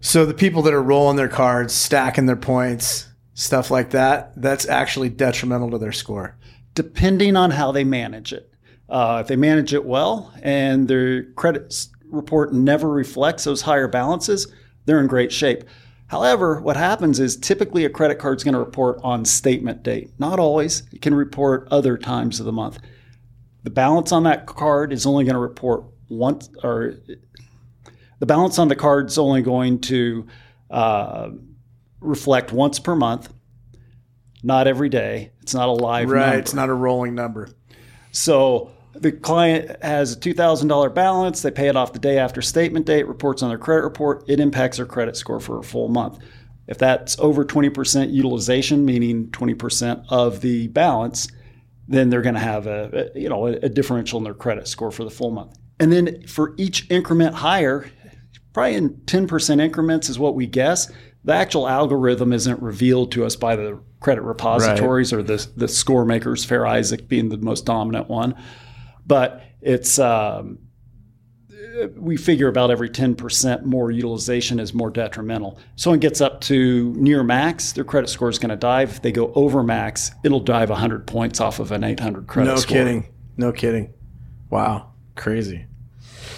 So 0.00 0.25
the 0.25 0.33
people 0.33 0.62
that 0.62 0.75
are 0.75 0.83
rolling 0.83 1.16
their 1.16 1.28
cards, 1.28 1.75
stacking 1.75 2.26
their 2.26 2.37
points, 2.37 3.09
stuff 3.41 3.71
like 3.71 3.91
that, 3.91 4.33
that's 4.37 4.69
actually 4.69 5.09
detrimental 5.09 5.71
to 5.71 5.79
their 5.79 5.93
score. 5.93 6.37
Depending 6.75 7.37
on 7.37 7.51
how 7.51 7.73
they 7.73 7.85
manage 7.85 8.35
it. 8.35 8.53
Uh, 8.87 9.21
if 9.23 9.29
they 9.29 9.37
manage 9.37 9.73
it 9.73 9.85
well 9.85 10.31
and 10.43 10.89
their 10.89 11.25
credit 11.33 11.87
report 12.11 12.53
never 12.53 12.91
reflects 12.91 13.45
those 13.45 13.63
higher 13.63 13.89
balances, 13.89 14.53
they're 14.85 15.01
in 15.01 15.07
great 15.07 15.33
shape. 15.33 15.65
However, 16.09 16.61
what 16.61 16.77
happens 16.77 17.19
is 17.19 17.37
typically 17.37 17.87
a 17.87 17.91
credit 17.91 18.19
card 18.19 18.37
is 18.37 18.45
going 18.45 18.55
to 18.55 18.61
report 18.61 19.01
on 19.03 19.25
statement 19.25 19.83
date. 19.83 20.11
Not 20.19 20.39
always, 20.39 20.83
it 20.93 21.01
can 21.01 21.15
report 21.15 21.67
other 21.71 21.97
times 21.97 22.41
of 22.41 22.47
the 22.47 22.53
month. 22.53 22.79
The 23.63 23.71
balance 23.71 24.13
on 24.13 24.25
that 24.25 24.45
card 24.45 24.93
is 24.93 25.07
only 25.07 25.25
going 25.25 25.35
to 25.35 25.41
report 25.41 25.85
once, 26.11 26.51
or 26.63 26.97
the 28.19 28.27
balance 28.27 28.59
on 28.59 28.69
the 28.69 28.77
card 28.77 29.07
is 29.07 29.17
only 29.17 29.41
going 29.41 29.81
to 29.83 30.27
uh, 30.71 31.31
reflect 32.00 32.52
once 32.52 32.78
per 32.78 32.95
month. 32.95 33.33
not 34.42 34.66
every 34.66 34.88
day. 34.88 35.33
It's 35.42 35.52
not 35.54 35.69
a 35.69 35.73
live 35.73 36.11
right. 36.11 36.21
number. 36.21 36.38
It's 36.38 36.54
not 36.54 36.69
a 36.71 36.75
rolling 36.75 37.14
number. 37.14 37.50
So 38.12 38.71
the 38.95 39.12
client 39.12 39.83
has 39.83 40.14
a 40.14 40.16
$2,000 40.19 40.95
balance. 40.95 41.42
They 41.42 41.50
pay 41.50 41.69
it 41.69 41.76
off 41.76 41.92
the 41.92 41.99
day 41.99 42.19
after 42.19 42.42
statement 42.42 42.87
date, 42.87 43.07
reports 43.07 43.42
on 43.42 43.50
their 43.50 43.59
credit 43.59 43.83
report. 43.83 44.25
It 44.28 44.40
impacts 44.40 44.78
their 44.78 44.87
credit 44.87 45.16
score 45.16 45.40
for 45.40 45.59
a 45.59 45.62
full 45.62 45.88
month. 45.88 46.19
If 46.66 46.78
that's 46.78 47.19
over 47.19 47.45
20% 47.45 48.12
utilization, 48.12 48.85
meaning 48.85 49.28
20% 49.28 50.04
of 50.09 50.40
the 50.40 50.69
balance, 50.69 51.28
then 51.88 52.09
they're 52.09 52.23
going 52.23 52.37
to 52.37 52.40
have 52.40 52.66
a, 52.66 53.11
a 53.14 53.19
you 53.19 53.28
know 53.28 53.49
a, 53.49 53.52
a 53.54 53.69
differential 53.69 54.19
in 54.19 54.25
their 54.25 54.35
credit 54.35 54.69
score 54.69 54.92
for 54.92 55.02
the 55.02 55.11
full 55.11 55.33
month. 55.33 55.59
And 55.80 55.92
then 55.92 56.26
for 56.26 56.54
each 56.57 56.88
increment 56.90 57.35
higher, 57.35 57.90
probably 58.52 58.75
in 58.75 58.90
10% 58.90 59.61
increments 59.61 60.09
is 60.09 60.19
what 60.19 60.35
we 60.35 60.47
guess. 60.47 60.90
The 61.25 61.35
actual 61.35 61.69
algorithm 61.69 62.33
isn't 62.33 62.62
revealed 62.62 63.12
to 63.12 63.27
us 63.27 63.37
by 63.37 63.57
the 63.57 63.79
credit 64.00 64.23
repositories 64.23 65.12
right. 65.12 65.19
or 65.19 65.23
the, 65.23 65.47
the 65.57 65.69
score 65.69 66.05
makers, 66.05 66.45
Fair 66.45 66.67
Isaac 66.67 67.09
being 67.09 67.29
the 67.29 67.37
most 67.37 67.67
dominant 67.67 68.09
one. 68.09 68.35
But 69.07 69.43
it's, 69.61 69.99
um, 69.99 70.59
we 71.95 72.17
figure 72.17 72.49
about 72.49 72.71
every 72.71 72.89
10% 72.89 73.65
more 73.65 73.91
utilization 73.91 74.59
is 74.59 74.73
more 74.73 74.91
detrimental. 74.91 75.59
Someone 75.77 76.00
gets 76.00 76.21
up 76.21 76.41
to 76.43 76.93
near 76.95 77.23
max, 77.23 77.73
their 77.73 77.85
credit 77.85 78.09
score 78.09 78.29
is 78.29 78.39
going 78.39 78.50
to 78.50 78.57
dive. 78.57 78.91
If 78.91 79.03
they 79.03 79.12
go 79.12 79.33
over 79.35 79.62
max, 79.62 80.11
it'll 80.25 80.41
dive 80.41 80.71
100 80.71 81.07
points 81.07 81.41
off 81.41 81.59
of 81.59 81.73
an 81.73 81.85
800 81.85 82.27
credit 82.27 82.50
no 82.50 82.57
score. 82.57 82.77
No 82.77 82.85
kidding. 82.85 83.15
No 83.37 83.53
kidding. 83.53 83.95
Wow. 84.49 84.93
Crazy. 85.17 85.67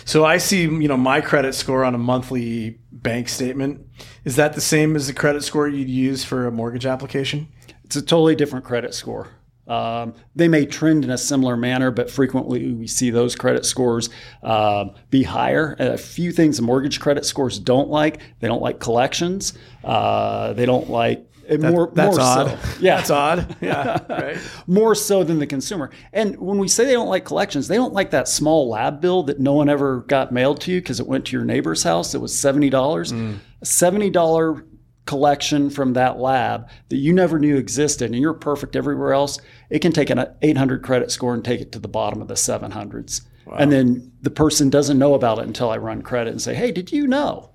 So 0.04 0.24
I 0.24 0.38
see, 0.38 0.62
you 0.62 0.88
know, 0.88 0.96
my 0.96 1.20
credit 1.20 1.54
score 1.54 1.84
on 1.84 1.94
a 1.94 1.98
monthly 1.98 2.80
bank 2.90 3.28
statement. 3.28 3.86
Is 4.24 4.36
that 4.36 4.54
the 4.54 4.60
same 4.60 4.96
as 4.96 5.06
the 5.06 5.12
credit 5.12 5.42
score 5.42 5.68
you'd 5.68 5.88
use 5.88 6.24
for 6.24 6.46
a 6.46 6.52
mortgage 6.52 6.86
application? 6.86 7.48
It's 7.84 7.96
a 7.96 8.02
totally 8.02 8.34
different 8.34 8.64
credit 8.64 8.94
score. 8.94 9.28
Um, 9.66 10.14
they 10.34 10.48
may 10.48 10.66
trend 10.66 11.04
in 11.04 11.10
a 11.10 11.18
similar 11.18 11.56
manner, 11.56 11.90
but 11.90 12.10
frequently 12.10 12.72
we 12.72 12.86
see 12.86 13.10
those 13.10 13.36
credit 13.36 13.64
scores 13.64 14.10
uh, 14.42 14.86
be 15.10 15.22
higher. 15.22 15.76
A 15.78 15.96
few 15.96 16.32
things 16.32 16.56
the 16.56 16.62
mortgage 16.62 16.98
credit 17.00 17.24
scores 17.24 17.58
don't 17.58 17.88
like. 17.88 18.20
They 18.40 18.48
don't 18.48 18.62
like 18.62 18.80
collections. 18.80 19.56
Uh, 19.84 20.52
they 20.54 20.66
don't 20.66 20.90
like 20.90 21.31
that, 21.48 21.60
more, 21.60 21.90
that's 21.94 22.16
more 22.16 22.24
odd. 22.24 22.48
So. 22.48 22.80
Yeah, 22.80 22.96
that's 22.96 23.10
odd. 23.10 23.56
Yeah, 23.60 23.98
right. 24.08 24.38
more 24.66 24.94
so 24.94 25.24
than 25.24 25.38
the 25.38 25.46
consumer. 25.46 25.90
And 26.12 26.38
when 26.38 26.58
we 26.58 26.68
say 26.68 26.84
they 26.84 26.92
don't 26.92 27.08
like 27.08 27.24
collections, 27.24 27.68
they 27.68 27.76
don't 27.76 27.92
like 27.92 28.10
that 28.10 28.28
small 28.28 28.68
lab 28.68 29.00
bill 29.00 29.22
that 29.24 29.40
no 29.40 29.52
one 29.52 29.68
ever 29.68 30.00
got 30.02 30.32
mailed 30.32 30.60
to 30.62 30.72
you 30.72 30.80
because 30.80 31.00
it 31.00 31.06
went 31.06 31.26
to 31.26 31.36
your 31.36 31.44
neighbor's 31.44 31.82
house. 31.82 32.14
It 32.14 32.20
was 32.20 32.38
seventy 32.38 32.70
dollars. 32.70 33.12
Mm. 33.12 33.38
Seventy 33.62 34.10
dollar 34.10 34.64
collection 35.04 35.68
from 35.68 35.94
that 35.94 36.18
lab 36.18 36.68
that 36.88 36.96
you 36.96 37.12
never 37.12 37.38
knew 37.38 37.56
existed 37.56 38.10
and 38.10 38.20
you're 38.20 38.32
perfect 38.32 38.76
everywhere 38.76 39.12
else, 39.12 39.38
it 39.68 39.80
can 39.80 39.92
take 39.92 40.10
an 40.10 40.24
800 40.42 40.82
credit 40.82 41.10
score 41.10 41.34
and 41.34 41.44
take 41.44 41.60
it 41.60 41.72
to 41.72 41.78
the 41.78 41.88
bottom 41.88 42.22
of 42.22 42.28
the 42.28 42.34
700s. 42.34 43.22
Wow. 43.44 43.56
And 43.58 43.72
then 43.72 44.12
the 44.22 44.30
person 44.30 44.70
doesn't 44.70 44.98
know 44.98 45.14
about 45.14 45.38
it 45.38 45.46
until 45.46 45.70
I 45.70 45.76
run 45.76 46.02
credit 46.02 46.30
and 46.30 46.40
say, 46.40 46.54
"Hey, 46.54 46.70
did 46.70 46.92
you 46.92 47.08
know?" 47.08 47.50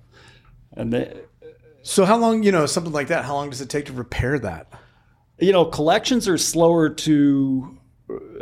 And 0.74 0.92
they, 0.92 1.22
so 1.88 2.04
how 2.04 2.18
long, 2.18 2.42
you 2.42 2.52
know, 2.52 2.66
something 2.66 2.92
like 2.92 3.08
that, 3.08 3.24
how 3.24 3.32
long 3.32 3.48
does 3.48 3.62
it 3.62 3.70
take 3.70 3.86
to 3.86 3.94
repair 3.94 4.38
that? 4.40 4.66
You 5.38 5.52
know, 5.52 5.64
collections 5.64 6.28
are 6.28 6.36
slower 6.36 6.90
to 6.90 7.78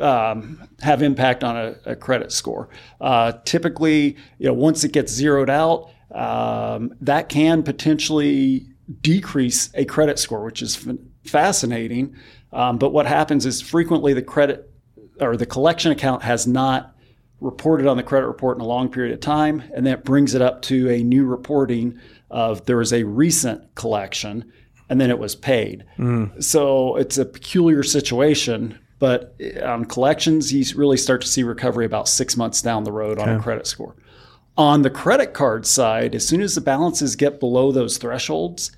um, 0.01 0.69
have 0.81 1.01
impact 1.01 1.45
on 1.45 1.57
a, 1.57 1.77
a 1.93 1.95
credit 1.95 2.33
score. 2.33 2.69
Uh, 3.01 3.35
typically, 3.45 4.17
you 4.39 4.49
know, 4.49 4.53
once 4.53 4.83
it 4.83 4.91
gets 4.91 5.13
zeroed 5.13 5.49
out, 5.49 5.91
um, 6.13 6.93
that 7.01 7.29
can 7.29 7.63
potentially 7.63 8.67
decrease 9.01 9.71
a 9.75 9.85
credit 9.85 10.19
score, 10.19 10.45
which 10.45 10.61
is 10.61 10.85
f- 10.85 10.97
fascinating. 11.25 12.17
Um, 12.53 12.79
but 12.79 12.93
what 12.93 13.07
happens 13.07 13.47
is 13.47 13.61
frequently 13.61 14.13
the 14.13 14.23
credit 14.23 14.69
or 15.21 15.37
the 15.37 15.47
collection 15.47 15.93
account 15.93 16.25
has 16.25 16.49
not 16.49 16.96
reported 17.41 17.87
on 17.87 17.97
the 17.97 18.03
credit 18.03 18.27
report 18.27 18.57
in 18.57 18.63
a 18.63 18.67
long 18.67 18.89
period 18.89 19.13
of 19.13 19.21
time, 19.21 19.63
and 19.75 19.87
that 19.87 20.05
brings 20.05 20.35
it 20.35 20.43
up 20.43 20.63
to 20.63 20.91
a 20.91 21.03
new 21.03 21.25
reporting 21.27 21.99
of 22.31 22.65
there 22.67 22.79
was 22.79 22.93
a 22.93 23.05
recent 23.05 23.75
collection 23.75 24.51
and 24.89 25.01
then 25.01 25.11
it 25.11 25.19
was 25.19 25.35
paid. 25.35 25.85
Mm. 25.99 26.43
So 26.43 26.97
it's 26.97 27.19
a 27.19 27.25
peculiar 27.25 27.83
situation. 27.83 28.79
But 28.99 29.39
on 29.63 29.85
collections, 29.85 30.53
you 30.53 30.65
really 30.75 30.97
start 30.97 31.21
to 31.21 31.29
see 31.29 31.43
recovery 31.43 31.85
about 31.85 32.09
six 32.09 32.37
months 32.37 32.63
down 32.63 32.85
the 32.85 32.93
road 32.93 33.19
on 33.19 33.29
a 33.29 33.41
credit 33.41 33.67
score. 33.67 33.95
On 34.57 34.81
the 34.81 34.91
credit 34.91 35.35
card 35.35 35.67
side, 35.67 36.15
as 36.15 36.27
soon 36.27 36.41
as 36.41 36.55
the 36.55 36.63
balances 36.63 37.15
get 37.15 37.39
below 37.39 37.73
those 37.73 37.99
thresholds, 37.99 38.73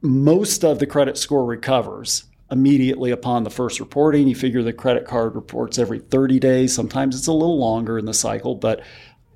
most 0.00 0.64
of 0.64 0.78
the 0.78 0.86
credit 0.86 1.18
score 1.18 1.44
recovers 1.44 2.24
immediately 2.50 3.10
upon 3.10 3.44
the 3.44 3.50
first 3.50 3.80
reporting. 3.80 4.28
You 4.28 4.34
figure 4.34 4.62
the 4.62 4.72
credit 4.72 5.06
card 5.06 5.34
reports 5.34 5.78
every 5.78 5.98
30 5.98 6.38
days. 6.38 6.74
Sometimes 6.74 7.16
it's 7.16 7.26
a 7.26 7.32
little 7.32 7.58
longer 7.58 7.98
in 7.98 8.04
the 8.04 8.14
cycle, 8.14 8.54
but 8.54 8.82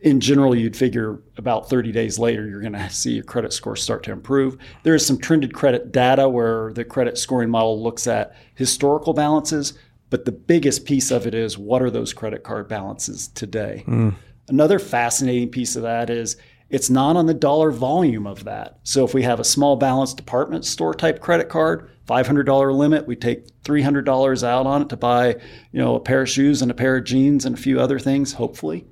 in 0.00 0.21
general, 0.21 0.55
you'd 0.55 0.77
figure 0.77 1.21
about 1.37 1.69
30 1.69 1.91
days 1.91 2.19
later, 2.19 2.47
you're 2.47 2.61
going 2.61 2.73
to 2.75 2.91
see 2.91 3.12
your 3.12 3.25
credit 3.25 3.53
score 3.53 3.77
start 3.77 4.03
to 4.05 4.12
improve. 4.12 4.57
There 4.83 4.95
is 4.95 5.05
some 5.05 5.19
trended 5.19 5.55
credit 5.55 5.93
data 5.93 6.29
where 6.29 6.73
the 6.73 6.85
credit 6.85 7.19
scoring 7.19 7.50
model 7.50 7.83
looks 7.83 8.07
at 8.07 8.37
historical 8.55 9.12
balances, 9.12 9.75
but 10.11 10.25
the 10.25 10.33
biggest 10.33 10.85
piece 10.85 11.11
of 11.11 11.27
it 11.27 11.35
is 11.35 11.59
what 11.59 11.83
are 11.83 11.91
those 11.91 12.12
credit 12.12 12.45
card 12.45 12.69
balances 12.69 13.29
today? 13.29 13.85
Mm. 13.87 14.15
Another 14.49 14.79
fascinating 14.79 15.50
piece 15.50 15.77
of 15.77 15.83
that 15.83 16.09
is 16.09 16.37
it's 16.71 16.91
not 16.91 17.17
on 17.17 17.27
the 17.27 17.35
dollar 17.35 17.71
volume 17.71 18.27
of 18.27 18.45
that. 18.45 18.79
So 18.83 19.05
if 19.05 19.15
we 19.15 19.23
have 19.23 19.41
a 19.41 19.45
small 19.45 19.77
balance 19.77 20.13
department 20.13 20.65
store 20.65 20.95
type 20.95 21.21
credit 21.21 21.49
card, 21.49 21.91
$500 22.07 22.75
limit, 22.75 23.07
we 23.07 23.17
take 23.17 23.47
$300 23.63 24.43
out 24.43 24.67
on 24.67 24.83
it 24.83 24.89
to 24.91 24.97
buy, 24.97 25.37
you 25.73 25.81
know, 25.81 25.95
a 25.95 26.01
pair 26.01 26.23
of 26.23 26.29
shoes 26.29 26.63
and 26.63 26.71
a 26.71 26.75
pair 26.75 26.97
of 26.97 27.05
jeans 27.05 27.45
and 27.45 27.57
a 27.57 27.61
few 27.61 27.81
other 27.81 27.99
things, 27.99 28.35
hopefully. 28.35 28.87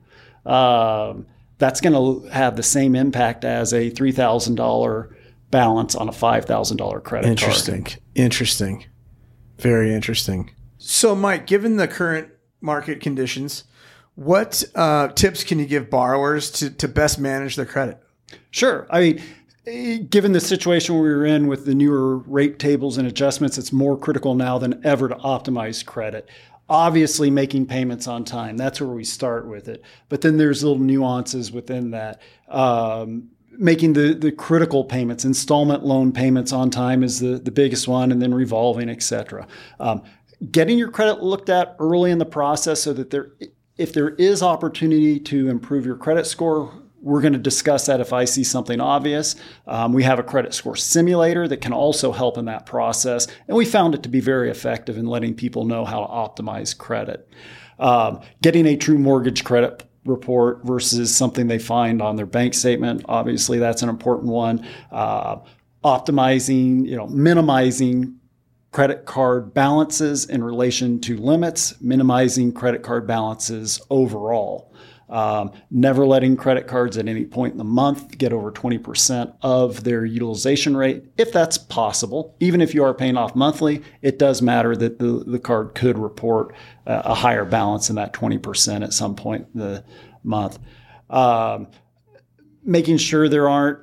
Um, 0.44 1.26
that's 1.58 1.80
going 1.80 1.94
to 1.94 2.28
have 2.28 2.56
the 2.56 2.62
same 2.62 2.94
impact 2.94 3.44
as 3.44 3.72
a 3.72 3.90
$3,000 3.90 5.14
balance 5.50 5.94
on 5.94 6.08
a 6.08 6.12
$5,000 6.12 7.02
credit 7.02 7.28
interesting. 7.28 7.84
card. 7.84 7.98
Interesting. 8.14 8.76
Interesting. 8.76 8.84
Very 9.58 9.94
interesting. 9.94 10.50
So, 10.78 11.14
Mike, 11.14 11.46
given 11.46 11.76
the 11.76 11.88
current 11.88 12.28
market 12.60 13.00
conditions, 13.00 13.64
what 14.16 14.64
uh, 14.74 15.08
tips 15.08 15.44
can 15.44 15.58
you 15.58 15.66
give 15.66 15.88
borrowers 15.88 16.50
to, 16.50 16.70
to 16.70 16.88
best 16.88 17.18
manage 17.18 17.56
their 17.56 17.66
credit? 17.66 18.02
Sure. 18.50 18.86
I 18.90 19.00
mean, 19.00 20.06
given 20.08 20.32
the 20.32 20.40
situation 20.40 20.94
we 20.94 21.08
were 21.08 21.26
in 21.26 21.46
with 21.46 21.66
the 21.66 21.74
newer 21.74 22.18
rate 22.18 22.58
tables 22.58 22.98
and 22.98 23.06
adjustments, 23.06 23.58
it's 23.58 23.72
more 23.72 23.96
critical 23.96 24.34
now 24.34 24.58
than 24.58 24.84
ever 24.84 25.08
to 25.08 25.14
optimize 25.16 25.84
credit. 25.84 26.28
Obviously, 26.68 27.30
making 27.30 27.66
payments 27.66 28.08
on 28.08 28.24
time, 28.24 28.56
that's 28.56 28.80
where 28.80 28.90
we 28.90 29.04
start 29.04 29.46
with 29.46 29.68
it. 29.68 29.82
But 30.08 30.22
then 30.22 30.36
there's 30.36 30.64
little 30.64 30.78
nuances 30.78 31.52
within 31.52 31.92
that. 31.92 32.20
Um, 32.48 33.28
making 33.50 33.92
the, 33.92 34.14
the 34.14 34.32
critical 34.32 34.84
payments, 34.84 35.24
installment 35.24 35.84
loan 35.84 36.12
payments 36.12 36.52
on 36.52 36.70
time 36.70 37.02
is 37.02 37.20
the, 37.20 37.38
the 37.38 37.52
biggest 37.52 37.86
one, 37.86 38.10
and 38.10 38.20
then 38.20 38.34
revolving, 38.34 38.88
et 38.88 39.02
cetera. 39.02 39.46
Um, 39.78 40.02
getting 40.50 40.76
your 40.76 40.90
credit 40.90 41.22
looked 41.22 41.48
at 41.48 41.76
early 41.78 42.10
in 42.10 42.18
the 42.18 42.26
process 42.26 42.82
so 42.82 42.92
that 42.94 43.10
there 43.10 43.32
if 43.78 43.92
there 43.92 44.10
is 44.10 44.42
opportunity 44.42 45.20
to 45.20 45.48
improve 45.48 45.84
your 45.84 45.96
credit 45.96 46.26
score, 46.26 46.72
we're 47.02 47.20
going 47.20 47.34
to 47.34 47.38
discuss 47.38 47.86
that 47.86 48.00
if 48.00 48.12
I 48.12 48.24
see 48.24 48.42
something 48.42 48.80
obvious. 48.80 49.36
Um, 49.66 49.92
we 49.92 50.02
have 50.02 50.18
a 50.18 50.22
credit 50.22 50.54
score 50.54 50.76
simulator 50.76 51.46
that 51.46 51.60
can 51.60 51.72
also 51.72 52.10
help 52.10 52.38
in 52.38 52.46
that 52.46 52.66
process, 52.66 53.28
and 53.46 53.56
we 53.56 53.64
found 53.64 53.94
it 53.94 54.02
to 54.04 54.08
be 54.08 54.20
very 54.20 54.50
effective 54.50 54.96
in 54.96 55.06
letting 55.06 55.34
people 55.34 55.64
know 55.64 55.84
how 55.84 56.00
to 56.00 56.06
optimize 56.42 56.76
credit. 56.76 57.28
Um, 57.78 58.22
getting 58.42 58.66
a 58.66 58.76
true 58.76 58.98
mortgage 58.98 59.44
credit 59.44 59.84
report 60.04 60.64
versus 60.64 61.14
something 61.14 61.46
they 61.46 61.58
find 61.58 62.00
on 62.00 62.16
their 62.16 62.26
bank 62.26 62.54
statement, 62.54 63.04
obviously 63.08 63.58
that's 63.58 63.82
an 63.82 63.88
important 63.88 64.28
one. 64.28 64.66
Uh, 64.90 65.36
optimizing, 65.84 66.86
you 66.86 66.96
know, 66.96 67.06
minimizing 67.06 68.18
credit 68.76 69.06
card 69.06 69.54
balances 69.54 70.26
in 70.26 70.44
relation 70.44 71.00
to 71.00 71.16
limits, 71.16 71.80
minimizing 71.80 72.52
credit 72.52 72.82
card 72.82 73.06
balances 73.06 73.80
overall. 73.88 74.70
Um, 75.08 75.52
never 75.70 76.06
letting 76.06 76.36
credit 76.36 76.66
cards 76.66 76.98
at 76.98 77.08
any 77.08 77.24
point 77.24 77.52
in 77.52 77.56
the 77.58 77.64
month 77.64 78.18
get 78.18 78.34
over 78.34 78.52
20% 78.52 79.34
of 79.40 79.82
their 79.82 80.04
utilization 80.04 80.76
rate, 80.76 81.04
if 81.16 81.32
that's 81.32 81.56
possible. 81.56 82.36
Even 82.38 82.60
if 82.60 82.74
you 82.74 82.84
are 82.84 82.92
paying 82.92 83.16
off 83.16 83.34
monthly, 83.34 83.82
it 84.02 84.18
does 84.18 84.42
matter 84.42 84.76
that 84.76 84.98
the, 84.98 85.24
the 85.26 85.38
card 85.38 85.74
could 85.74 85.96
report 85.96 86.54
uh, 86.86 87.00
a 87.06 87.14
higher 87.14 87.46
balance 87.46 87.86
than 87.86 87.96
that 87.96 88.12
20% 88.12 88.84
at 88.84 88.92
some 88.92 89.16
point 89.16 89.48
in 89.54 89.60
the 89.60 89.84
month. 90.22 90.58
Um, 91.08 91.68
making 92.62 92.98
sure 92.98 93.26
there 93.26 93.48
aren't 93.48 93.78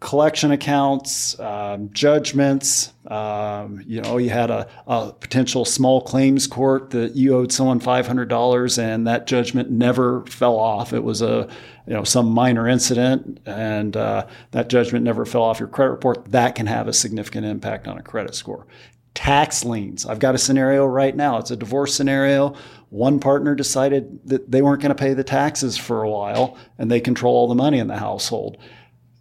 collection 0.00 0.52
accounts, 0.52 1.38
um, 1.40 1.90
judgments. 1.92 2.92
Um, 3.06 3.82
you 3.86 4.00
know, 4.00 4.18
you 4.18 4.30
had 4.30 4.50
a, 4.50 4.68
a, 4.86 5.12
potential 5.12 5.64
small 5.64 6.02
claims 6.02 6.46
court 6.46 6.90
that 6.90 7.16
you 7.16 7.36
owed 7.36 7.52
someone 7.52 7.80
five 7.80 8.06
hundred 8.06 8.28
dollars, 8.28 8.78
and 8.78 9.06
that 9.06 9.26
judgment 9.26 9.70
never 9.70 10.24
fell 10.26 10.56
off. 10.56 10.92
It 10.92 11.02
was 11.02 11.22
a 11.22 11.48
you 11.86 11.94
know 11.94 12.04
some 12.04 12.30
minor 12.30 12.68
incident, 12.68 13.40
and 13.46 13.96
uh, 13.96 14.26
that 14.52 14.68
judgment 14.68 15.04
never 15.04 15.24
fell 15.24 15.42
off 15.42 15.58
your 15.58 15.68
credit 15.68 15.92
report. 15.92 16.30
That 16.30 16.54
can 16.54 16.66
have 16.66 16.86
a 16.86 16.92
significant 16.92 17.46
impact 17.46 17.88
on 17.88 17.98
a 17.98 18.02
credit 18.02 18.34
score. 18.34 18.66
tax 19.14 19.64
liens. 19.64 20.06
I've 20.06 20.20
got 20.20 20.34
a 20.36 20.38
scenario 20.38 20.86
right 20.86 21.16
now. 21.16 21.38
It's 21.38 21.50
a 21.50 21.56
divorce 21.56 21.94
scenario. 21.94 22.54
One 22.90 23.18
partner 23.20 23.54
decided 23.54 24.20
that 24.26 24.50
they 24.50 24.62
weren't 24.62 24.80
going 24.80 24.94
to 24.94 24.94
pay 24.94 25.12
the 25.12 25.24
taxes 25.24 25.76
for 25.76 26.02
a 26.02 26.10
while 26.10 26.56
and 26.78 26.90
they 26.90 27.00
control 27.00 27.34
all 27.34 27.48
the 27.48 27.54
money 27.54 27.78
in 27.78 27.88
the 27.88 27.98
household. 27.98 28.56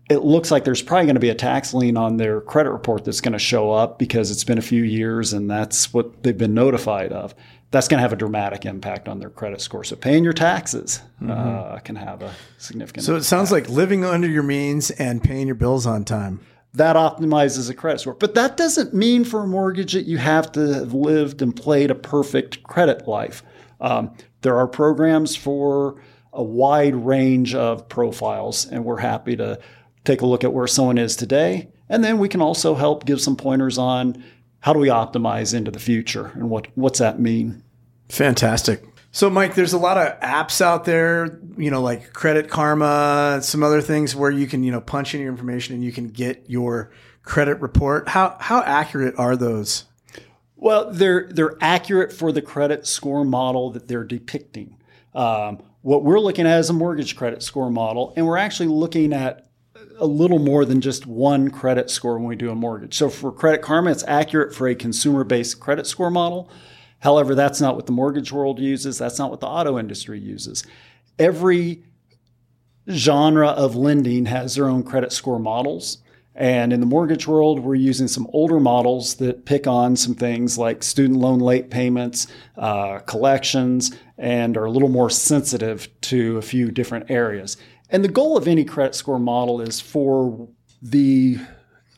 It 0.09 0.23
looks 0.23 0.51
like 0.51 0.63
there's 0.63 0.81
probably 0.81 1.05
going 1.05 1.15
to 1.15 1.21
be 1.21 1.29
a 1.29 1.35
tax 1.35 1.73
lien 1.73 1.97
on 1.97 2.17
their 2.17 2.39
credit 2.39 2.71
report 2.71 3.03
that's 3.03 3.19
going 3.19 3.33
to 3.33 3.39
show 3.39 3.71
up 3.71 3.99
because 3.99 4.31
it's 4.31 4.45
been 4.45 4.57
a 4.57 4.61
few 4.61 4.83
years 4.83 5.33
and 5.33 5.49
that's 5.49 5.93
what 5.93 6.23
they've 6.23 6.37
been 6.37 6.53
notified 6.53 7.11
of. 7.11 7.35
That's 7.71 7.89
going 7.89 7.97
to 7.97 8.01
have 8.01 8.13
a 8.13 8.17
dramatic 8.17 8.65
impact 8.65 9.09
on 9.09 9.19
their 9.19 9.29
credit 9.29 9.59
score. 9.59 9.83
So 9.83 9.97
paying 9.97 10.23
your 10.23 10.31
taxes 10.31 11.01
mm-hmm. 11.21 11.31
uh, 11.31 11.79
can 11.79 11.97
have 11.97 12.21
a 12.21 12.33
significant. 12.57 13.05
So 13.05 13.17
it 13.17 13.23
sounds 13.23 13.51
like 13.51 13.67
living 13.67 14.05
under 14.05 14.29
your 14.29 14.43
means 14.43 14.91
and 14.91 15.21
paying 15.21 15.47
your 15.47 15.55
bills 15.55 15.85
on 15.85 16.05
time 16.05 16.39
that 16.77 16.95
optimizes 16.95 17.69
a 17.69 17.73
credit 17.73 17.99
score. 17.99 18.13
But 18.13 18.35
that 18.35 18.57
doesn't 18.57 18.93
mean 18.93 19.23
for 19.23 19.43
a 19.43 19.47
mortgage 19.47 19.93
that 19.93 20.05
you 20.05 20.17
have 20.17 20.51
to 20.53 20.73
have 20.73 20.93
lived 20.93 21.41
and 21.41 21.55
played 21.55 21.91
a 21.91 21.95
perfect 21.95 22.63
credit 22.63 23.07
life. 23.07 23.43
Um, 23.81 24.15
there 24.41 24.57
are 24.57 24.67
programs 24.67 25.35
for 25.35 26.01
a 26.33 26.43
wide 26.43 26.95
range 26.95 27.55
of 27.55 27.89
profiles, 27.89 28.65
and 28.65 28.85
we're 28.85 28.99
happy 28.99 29.35
to 29.37 29.59
take 30.07 30.21
a 30.21 30.25
look 30.25 30.43
at 30.43 30.53
where 30.53 30.67
someone 30.67 30.97
is 30.97 31.15
today. 31.15 31.69
And 31.89 32.03
then 32.03 32.17
we 32.17 32.29
can 32.29 32.41
also 32.41 32.75
help 32.75 33.05
give 33.05 33.21
some 33.21 33.35
pointers 33.35 33.77
on 33.77 34.23
how 34.61 34.73
do 34.73 34.79
we 34.79 34.87
optimize 34.87 35.53
into 35.53 35.69
the 35.69 35.79
future 35.79 36.31
and 36.33 36.49
what, 36.49 36.67
what's 36.75 36.99
that 36.99 37.19
mean. 37.19 37.63
Fantastic. 38.09 38.83
So, 39.11 39.29
Mike, 39.29 39.55
there's 39.55 39.73
a 39.73 39.77
lot 39.77 39.97
of 39.97 40.19
apps 40.19 40.61
out 40.61 40.85
there, 40.85 41.39
you 41.57 41.71
know, 41.71 41.81
like 41.81 42.13
Credit 42.13 42.49
Karma, 42.49 43.39
some 43.41 43.63
other 43.63 43.81
things 43.81 44.15
where 44.15 44.31
you 44.31 44.47
can, 44.47 44.63
you 44.63 44.71
know, 44.71 44.81
punch 44.81 45.13
in 45.13 45.21
your 45.21 45.29
information 45.29 45.75
and 45.75 45.83
you 45.83 45.91
can 45.91 46.09
get 46.09 46.45
your 46.47 46.91
credit 47.23 47.59
report. 47.61 48.09
How 48.09 48.37
how 48.39 48.61
accurate 48.61 49.15
are 49.17 49.35
those? 49.35 49.85
Well, 50.55 50.91
they're 50.91 51.29
they're 51.31 51.55
accurate 51.61 52.13
for 52.13 52.31
the 52.31 52.41
credit 52.41 52.85
score 52.85 53.25
model 53.25 53.71
that 53.71 53.87
they're 53.87 54.03
depicting. 54.03 54.77
Um, 55.15 55.63
what 55.81 56.03
we're 56.03 56.19
looking 56.19 56.45
at 56.45 56.59
is 56.59 56.69
a 56.69 56.73
mortgage 56.73 57.15
credit 57.15 57.41
score 57.41 57.71
model, 57.71 58.13
and 58.15 58.27
we're 58.27 58.37
actually 58.37 58.67
looking 58.67 59.13
at 59.13 59.46
a 59.99 60.05
little 60.05 60.39
more 60.39 60.65
than 60.65 60.81
just 60.81 61.05
one 61.05 61.49
credit 61.49 61.89
score 61.89 62.17
when 62.17 62.27
we 62.27 62.35
do 62.35 62.51
a 62.51 62.55
mortgage. 62.55 62.95
So 62.97 63.09
for 63.09 63.31
Credit 63.31 63.61
Karma, 63.61 63.91
it's 63.91 64.03
accurate 64.07 64.53
for 64.53 64.67
a 64.67 64.75
consumer-based 64.75 65.59
credit 65.59 65.87
score 65.87 66.11
model. 66.11 66.49
However, 66.99 67.35
that's 67.35 67.61
not 67.61 67.75
what 67.75 67.85
the 67.85 67.91
mortgage 67.91 68.31
world 68.31 68.59
uses. 68.59 68.97
That's 68.97 69.19
not 69.19 69.29
what 69.29 69.39
the 69.39 69.47
auto 69.47 69.77
industry 69.77 70.19
uses. 70.19 70.63
Every 71.19 71.83
genre 72.89 73.49
of 73.49 73.75
lending 73.75 74.25
has 74.25 74.55
their 74.55 74.67
own 74.67 74.83
credit 74.83 75.11
score 75.11 75.39
models. 75.39 75.99
And 76.35 76.71
in 76.71 76.79
the 76.79 76.85
mortgage 76.85 77.27
world, 77.27 77.59
we're 77.59 77.75
using 77.75 78.07
some 78.07 78.27
older 78.31 78.59
models 78.59 79.15
that 79.15 79.45
pick 79.45 79.65
on 79.65 79.95
some 79.95 80.13
things 80.13 80.55
like 80.57 80.83
student 80.83 81.19
loan 81.19 81.39
late 81.39 81.71
payments, 81.71 82.27
uh, 82.55 82.99
collections, 82.99 83.97
and 84.19 84.55
are 84.55 84.65
a 84.65 84.71
little 84.71 84.89
more 84.89 85.09
sensitive 85.09 85.89
to 86.01 86.37
a 86.37 86.43
few 86.43 86.69
different 86.69 87.09
areas. 87.09 87.57
And 87.89 88.03
the 88.03 88.09
goal 88.09 88.37
of 88.37 88.47
any 88.47 88.65
credit 88.65 88.95
score 88.95 89.19
model 89.19 89.61
is 89.61 89.79
for 89.79 90.49
the 90.81 91.37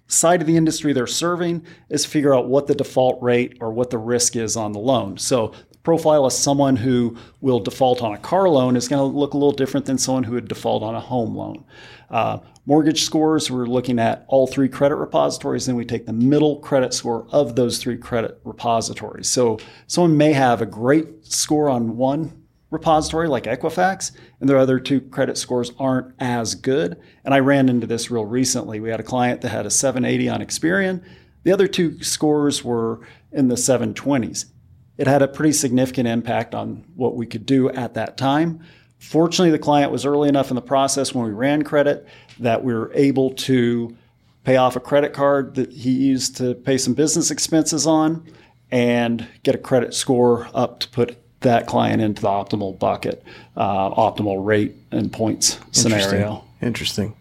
side 0.08 0.42
of 0.42 0.48
the 0.48 0.58
industry 0.58 0.92
they're 0.92 1.08
serving 1.08 1.66
is 1.90 2.06
figure 2.06 2.36
out 2.36 2.48
what 2.48 2.68
the 2.68 2.76
default 2.76 3.22
rate 3.22 3.58
or 3.62 3.72
what 3.72 3.92
the 3.92 3.98
risk 3.98 4.36
is 4.36 4.58
on 4.58 4.72
the 4.72 4.80
loan. 4.80 5.18
So 5.18 5.54
the 5.72 5.78
profile 5.80 6.26
of 6.26 6.34
someone 6.34 6.76
who 6.76 7.16
will 7.42 7.60
default 7.60 8.02
on 8.02 8.14
a 8.14 8.18
car 8.18 8.50
loan 8.50 8.76
is 8.76 8.88
going 8.88 9.00
to 9.00 9.18
look 9.18 9.34
a 9.34 9.38
little 9.38 9.52
different 9.52 9.86
than 9.86 10.00
someone 10.00 10.24
who 10.24 10.34
would 10.34 10.48
default 10.48 10.82
on 10.82 10.96
a 10.96 11.00
home 11.00 11.36
loan. 11.36 11.64
Uh, 12.10 12.40
mortgage 12.66 13.04
scores, 13.04 13.52
we're 13.52 13.68
looking 13.68 14.00
at 14.00 14.26
all 14.28 14.48
three 14.48 14.68
credit 14.68 14.96
repositories, 14.96 15.68
and 15.68 15.78
we 15.78 15.86
take 15.86 16.08
the 16.08 16.14
middle 16.14 16.58
credit 16.58 16.94
score 16.94 17.28
of 17.30 17.56
those 17.56 17.78
three 17.78 17.98
credit 17.98 18.40
repositories. 18.44 19.30
So 19.30 19.60
someone 19.86 20.18
may 20.18 20.34
have 20.34 20.62
a 20.62 20.66
great 20.66 21.24
score 21.26 21.70
on 21.70 21.98
one 21.98 22.46
repository 22.70 23.28
like 23.28 23.46
Equifax, 23.46 24.12
and 24.40 24.50
their 24.50 24.58
other 24.58 24.80
two 24.80 25.02
credit 25.02 25.38
scores 25.38 25.72
aren't 25.80 26.14
as 26.20 26.56
good. 26.56 27.00
And 27.24 27.34
I 27.34 27.40
ran 27.40 27.70
into 27.70 27.88
this 27.88 28.12
real 28.12 28.26
recently. 28.26 28.80
We 28.80 28.90
had 28.90 29.00
a 29.00 29.04
client 29.04 29.42
that 29.42 29.50
had 29.50 29.66
a 29.66 29.72
780 29.72 30.30
on 30.30 30.42
Experian. 30.42 31.04
The 31.44 31.52
other 31.52 31.68
two 31.68 32.02
scores 32.04 32.64
were 32.64 33.02
in 33.32 33.48
the 33.48 33.56
720s. 33.56 34.46
It 34.98 35.08
had 35.08 35.22
a 35.22 35.28
pretty 35.28 35.54
significant 35.54 36.08
impact 36.08 36.54
on 36.54 36.84
what 36.96 37.16
we 37.16 37.26
could 37.26 37.46
do 37.46 37.70
at 37.70 37.94
that 37.94 38.18
time. 38.18 38.62
Fortunately, 39.00 39.52
the 39.52 39.60
client 39.60 39.92
was 39.92 40.06
early 40.06 40.28
enough 40.28 40.52
in 40.52 40.56
the 40.56 40.62
process 40.62 41.14
when 41.14 41.26
we 41.26 41.32
ran 41.32 41.64
credit 41.64 42.06
that 42.40 42.64
we 42.64 42.74
were 42.74 42.92
able 42.94 43.32
to 43.32 43.96
pay 44.44 44.58
off 44.58 44.76
a 44.76 44.80
credit 44.80 45.14
card 45.14 45.56
that 45.56 45.72
he 45.72 45.92
used 45.92 46.36
to 46.38 46.54
pay 46.54 46.78
some 46.78 46.94
business 46.94 47.32
expenses 47.32 47.88
on 47.88 48.26
and 48.72 49.28
get 49.44 49.56
a 49.56 49.58
credit 49.58 49.94
score 49.94 50.50
up 50.54 50.80
to 50.82 50.90
put 50.90 51.18
that 51.42 51.68
client 51.68 52.02
into 52.02 52.22
the 52.22 52.28
optimal 52.28 52.78
bucket, 52.78 53.24
uh, 53.56 53.90
optimal 53.92 54.44
rate 54.46 54.76
and 54.92 55.12
points 55.12 55.60
scenario. 55.72 56.44
Interesting. 56.62 57.16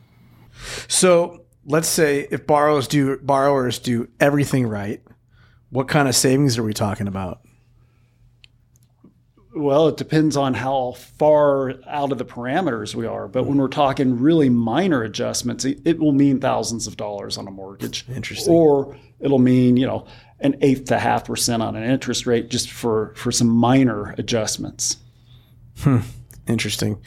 So 0.88 1.44
let's 1.64 1.88
say 1.88 2.26
if 2.31 2.46
borrowers 2.46 2.88
do 2.88 3.18
borrowers 3.18 3.78
do 3.78 4.09
everything 4.18 4.66
right, 4.66 5.00
what 5.70 5.88
kind 5.88 6.09
of 6.09 6.16
savings 6.16 6.59
are 6.59 6.62
we 6.62 6.72
talking 6.74 7.07
about? 7.07 7.40
Well, 9.54 9.88
it 9.88 9.96
depends 9.96 10.37
on 10.37 10.54
how 10.54 10.92
far 10.92 11.74
out 11.87 12.12
of 12.12 12.18
the 12.18 12.24
parameters 12.24 12.94
we 12.94 13.06
are. 13.06 13.28
But 13.28 13.44
when 13.44 13.56
we're 13.58 13.68
talking 13.68 14.18
really 14.18 14.48
minor 14.48 15.02
adjustments, 15.02 15.64
it, 15.64 15.98
will 15.98 16.12
mean 16.12 16.38
thousands 16.38 16.87
of 16.87 16.96
dollars 16.96 17.38
on 17.38 17.48
a 17.48 17.50
mortgage. 17.50 18.04
Interesting. 18.08 18.52
Or 18.52 18.96
it'll 19.20 19.38
mean, 19.38 19.76
you 19.76 19.87
know, 19.87 20.06
an 20.40 20.56
eighth 20.61 20.87
to 20.87 20.98
half 20.98 21.24
percent 21.24 21.62
on 21.62 21.76
an 21.76 21.82
interest 21.82 22.26
rate 22.26 22.50
just 22.50 22.70
for 22.70 23.12
for 23.16 23.32
some 23.32 23.48
minor 23.48 24.14
adjustments. 24.18 24.98
Hmm. 25.78 26.00
Interesting. 26.46 27.02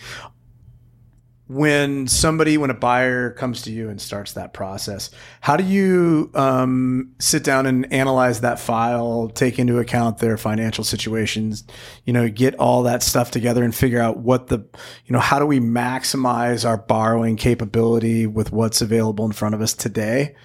When 1.51 2.07
somebody, 2.07 2.57
when 2.57 2.69
a 2.69 2.73
buyer 2.73 3.31
comes 3.31 3.63
to 3.63 3.71
you 3.71 3.89
and 3.89 3.99
starts 3.99 4.31
that 4.33 4.53
process, 4.53 5.09
how 5.41 5.57
do 5.57 5.65
you 5.65 6.31
um, 6.33 7.13
sit 7.19 7.43
down 7.43 7.65
and 7.65 7.91
analyze 7.91 8.39
that 8.39 8.57
file, 8.57 9.27
take 9.27 9.59
into 9.59 9.77
account 9.77 10.19
their 10.19 10.37
financial 10.37 10.85
situations, 10.85 11.65
you 12.05 12.13
know, 12.13 12.29
get 12.29 12.55
all 12.55 12.83
that 12.83 13.03
stuff 13.03 13.31
together 13.31 13.65
and 13.65 13.75
figure 13.75 13.99
out 13.99 14.19
what 14.19 14.47
the, 14.47 14.59
you 15.05 15.11
know, 15.11 15.19
how 15.19 15.39
do 15.39 15.45
we 15.45 15.59
maximize 15.59 16.65
our 16.65 16.77
borrowing 16.77 17.35
capability 17.35 18.25
with 18.27 18.53
what's 18.53 18.81
available 18.81 19.25
in 19.25 19.33
front 19.33 19.53
of 19.53 19.59
us 19.59 19.73
today? 19.73 20.35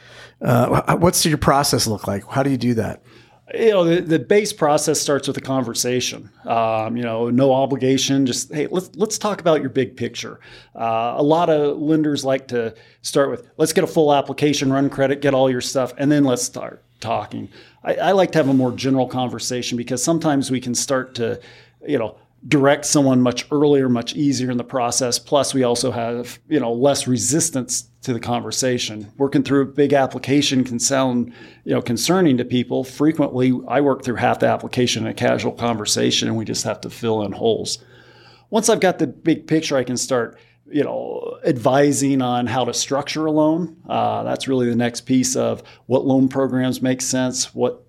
Uh, 0.40 0.96
what's 0.96 1.24
your 1.24 1.38
process 1.38 1.86
look 1.86 2.08
like? 2.08 2.26
How 2.26 2.42
do 2.42 2.50
you 2.50 2.58
do 2.58 2.74
that? 2.74 3.04
You 3.58 3.70
know, 3.70 3.84
the, 3.84 4.00
the 4.00 4.18
base 4.18 4.52
process 4.52 5.00
starts 5.00 5.28
with 5.28 5.36
a 5.36 5.40
conversation. 5.40 6.30
Um, 6.44 6.96
you 6.96 7.02
know, 7.02 7.30
no 7.30 7.52
obligation. 7.52 8.26
Just 8.26 8.52
hey, 8.52 8.66
let's 8.68 8.90
let's 8.94 9.18
talk 9.18 9.40
about 9.40 9.60
your 9.60 9.70
big 9.70 9.96
picture. 9.96 10.40
Uh, 10.74 11.14
a 11.16 11.22
lot 11.22 11.48
of 11.48 11.78
lenders 11.78 12.24
like 12.24 12.48
to 12.48 12.74
start 13.02 13.30
with 13.30 13.48
let's 13.56 13.72
get 13.72 13.84
a 13.84 13.86
full 13.86 14.12
application, 14.12 14.72
run 14.72 14.90
credit, 14.90 15.20
get 15.20 15.34
all 15.34 15.50
your 15.50 15.60
stuff, 15.60 15.92
and 15.98 16.10
then 16.10 16.24
let's 16.24 16.42
start 16.42 16.82
talking. 17.00 17.48
I, 17.84 17.94
I 17.94 18.12
like 18.12 18.32
to 18.32 18.38
have 18.38 18.48
a 18.48 18.54
more 18.54 18.72
general 18.72 19.06
conversation 19.06 19.76
because 19.76 20.02
sometimes 20.02 20.50
we 20.50 20.60
can 20.60 20.74
start 20.74 21.14
to, 21.16 21.40
you 21.86 21.98
know, 21.98 22.16
direct 22.48 22.84
someone 22.84 23.20
much 23.20 23.46
earlier, 23.50 23.88
much 23.88 24.14
easier 24.14 24.50
in 24.50 24.56
the 24.56 24.64
process. 24.64 25.18
Plus, 25.18 25.54
we 25.54 25.62
also 25.62 25.90
have 25.90 26.38
you 26.48 26.60
know 26.60 26.72
less 26.72 27.06
resistance 27.06 27.88
to 28.06 28.12
the 28.12 28.20
conversation. 28.20 29.12
Working 29.18 29.42
through 29.42 29.62
a 29.62 29.66
big 29.66 29.92
application 29.92 30.64
can 30.64 30.78
sound 30.78 31.32
you 31.64 31.74
know 31.74 31.82
concerning 31.82 32.36
to 32.38 32.44
people. 32.44 32.84
Frequently, 32.84 33.52
I 33.68 33.80
work 33.80 34.04
through 34.04 34.16
half 34.16 34.38
the 34.38 34.46
application 34.46 35.04
in 35.04 35.10
a 35.10 35.14
casual 35.14 35.52
conversation, 35.52 36.28
and 36.28 36.36
we 36.36 36.44
just 36.44 36.64
have 36.64 36.80
to 36.82 36.90
fill 36.90 37.22
in 37.22 37.32
holes. 37.32 37.84
Once 38.48 38.68
I've 38.68 38.80
got 38.80 39.00
the 39.00 39.08
big 39.08 39.48
picture, 39.48 39.76
I 39.76 39.84
can 39.84 39.96
start 39.96 40.38
you 40.70 40.84
know 40.84 41.38
advising 41.44 42.22
on 42.22 42.46
how 42.46 42.64
to 42.64 42.72
structure 42.72 43.26
a 43.26 43.32
loan. 43.32 43.76
Uh, 43.88 44.22
that's 44.22 44.46
really 44.46 44.68
the 44.70 44.76
next 44.76 45.00
piece 45.00 45.34
of 45.34 45.64
what 45.86 46.06
loan 46.06 46.28
programs 46.28 46.80
make 46.80 47.02
sense, 47.02 47.54
what 47.54 47.84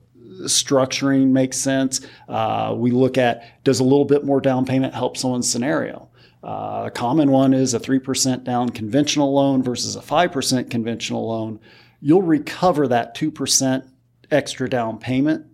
structuring 0.46 1.28
makes 1.30 1.58
sense. 1.58 2.02
Uh, 2.28 2.74
we 2.76 2.90
look 2.90 3.20
at 3.20 3.64
does 3.64 3.80
a 3.80 3.84
little 3.84 4.06
bit 4.06 4.26
more 4.26 4.42
down 4.42 4.66
payment 4.66 4.96
help 4.96 5.16
someone's 5.16 5.50
scenario? 5.50 6.07
Uh, 6.44 6.84
a 6.86 6.92
common 6.92 7.32
one 7.32 7.54
is 7.54 7.74
a 7.74 7.80
3% 7.80 8.44
down 8.44 8.70
conventional 8.70 9.34
loan 9.34 9.64
versus 9.64 9.96
a 9.96 10.02
5% 10.02 10.70
conventional 10.70 11.28
loan. 11.28 11.60
You'll 12.00 12.22
recover 12.22 12.88
that 12.88 13.16
2% 13.16 13.88
extra 14.30 14.70
down 14.70 15.00
payment 15.00 15.46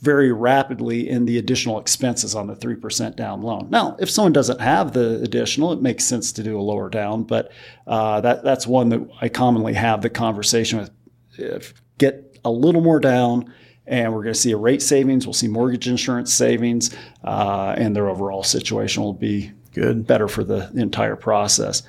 very 0.00 0.30
rapidly 0.30 1.08
in 1.08 1.24
the 1.24 1.38
additional 1.38 1.80
expenses 1.80 2.34
on 2.34 2.46
the 2.46 2.54
3% 2.54 3.16
down 3.16 3.42
loan. 3.42 3.68
Now, 3.68 3.96
if 3.98 4.08
someone 4.08 4.32
doesn't 4.32 4.60
have 4.60 4.92
the 4.92 5.20
additional, 5.22 5.72
it 5.72 5.82
makes 5.82 6.04
sense 6.04 6.30
to 6.32 6.42
do 6.44 6.58
a 6.58 6.62
lower 6.62 6.88
down, 6.88 7.24
but 7.24 7.50
uh, 7.86 8.20
that, 8.20 8.44
that's 8.44 8.66
one 8.66 8.90
that 8.90 9.08
I 9.20 9.28
commonly 9.28 9.74
have 9.74 10.02
the 10.02 10.10
conversation 10.10 10.78
with. 10.78 10.90
If 11.36 11.74
get 11.98 12.38
a 12.44 12.50
little 12.50 12.80
more 12.80 13.00
down, 13.00 13.52
and 13.86 14.12
we're 14.12 14.22
going 14.22 14.34
to 14.34 14.38
see 14.38 14.52
a 14.52 14.56
rate 14.56 14.82
savings. 14.82 15.26
We'll 15.26 15.32
see 15.32 15.48
mortgage 15.48 15.88
insurance 15.88 16.32
savings, 16.32 16.94
uh, 17.24 17.74
and 17.76 17.96
their 17.96 18.08
overall 18.08 18.42
situation 18.42 19.02
will 19.02 19.14
be 19.14 19.52
good, 19.78 20.06
better 20.06 20.28
for 20.28 20.44
the 20.44 20.70
entire 20.74 21.16
process. 21.16 21.82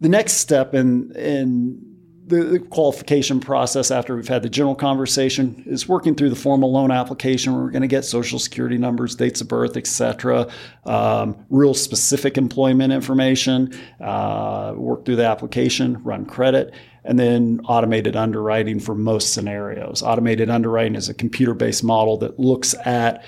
The 0.00 0.08
next 0.08 0.34
step 0.34 0.74
in 0.74 1.12
in 1.16 1.92
the, 2.26 2.44
the 2.44 2.58
qualification 2.60 3.40
process 3.40 3.90
after 3.90 4.14
we've 4.14 4.28
had 4.28 4.42
the 4.42 4.48
general 4.48 4.74
conversation 4.74 5.64
is 5.66 5.88
working 5.88 6.14
through 6.14 6.30
the 6.30 6.36
formal 6.36 6.72
loan 6.72 6.90
application. 6.90 7.54
We're 7.54 7.70
going 7.70 7.82
to 7.82 7.88
get 7.88 8.04
social 8.04 8.38
security 8.38 8.78
numbers, 8.78 9.16
dates 9.16 9.40
of 9.40 9.48
birth, 9.48 9.76
etc., 9.76 10.48
um, 10.86 11.44
real 11.50 11.74
specific 11.74 12.38
employment 12.38 12.92
information. 12.92 13.72
Uh, 14.00 14.74
work 14.76 15.04
through 15.04 15.16
the 15.16 15.26
application, 15.26 16.02
run 16.04 16.24
credit, 16.24 16.72
and 17.04 17.18
then 17.18 17.60
automated 17.64 18.16
underwriting 18.16 18.78
for 18.78 18.94
most 18.94 19.34
scenarios. 19.34 20.02
Automated 20.02 20.48
underwriting 20.48 20.94
is 20.94 21.08
a 21.08 21.14
computer-based 21.14 21.82
model 21.82 22.16
that 22.18 22.38
looks 22.38 22.74
at 22.84 23.24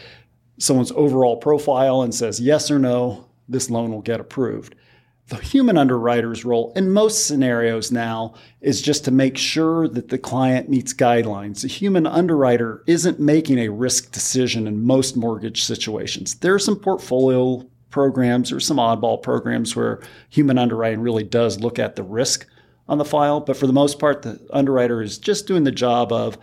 someone's 0.59 0.93
overall 0.93 1.37
profile 1.37 2.03
and 2.03 2.15
says 2.15 2.41
yes 2.41 2.71
or 2.71 2.79
no, 2.79 3.29
this 3.49 3.71
loan 3.71 3.93
will 3.93 4.03
get 4.03 4.21
approved 4.21 4.75
the 5.29 5.37
human 5.37 5.79
underwriter's 5.79 6.45
role 6.45 6.73
in 6.77 6.93
most 6.93 7.27
scenarios 7.27 7.91
now 7.91 8.35
is 8.61 8.83
just 8.83 9.05
to 9.07 9.11
make 9.11 9.39
sure 9.39 9.89
that 9.89 10.09
the 10.09 10.19
client 10.19 10.69
meets 10.69 10.93
guidelines. 10.93 11.63
The 11.63 11.69
human 11.69 12.07
underwriter 12.07 12.83
isn't 12.87 13.19
making 13.19 13.59
a 13.59 13.71
risk 13.71 14.13
decision 14.13 14.67
in 14.67 14.85
most 14.85 15.17
mortgage 15.17 15.63
situations. 15.65 16.35
There 16.37 16.55
are 16.55 16.59
some 16.59 16.77
portfolio 16.77 17.67
programs 17.89 18.53
or 18.53 18.61
some 18.61 18.77
oddball 18.77 19.23
programs 19.23 19.75
where 19.75 20.03
human 20.29 20.59
underwriting 20.59 21.01
really 21.01 21.25
does 21.25 21.59
look 21.61 21.79
at 21.79 21.97
the 21.97 22.03
risk 22.03 22.47
on 22.87 22.99
the 22.99 23.05
file, 23.05 23.41
but 23.41 23.57
for 23.57 23.67
the 23.67 23.73
most 23.73 23.99
part, 23.99 24.23
the 24.23 24.39
underwriter 24.53 25.01
is 25.01 25.17
just 25.17 25.47
doing 25.47 25.65
the 25.65 25.73
job 25.73 26.13
of 26.13 26.37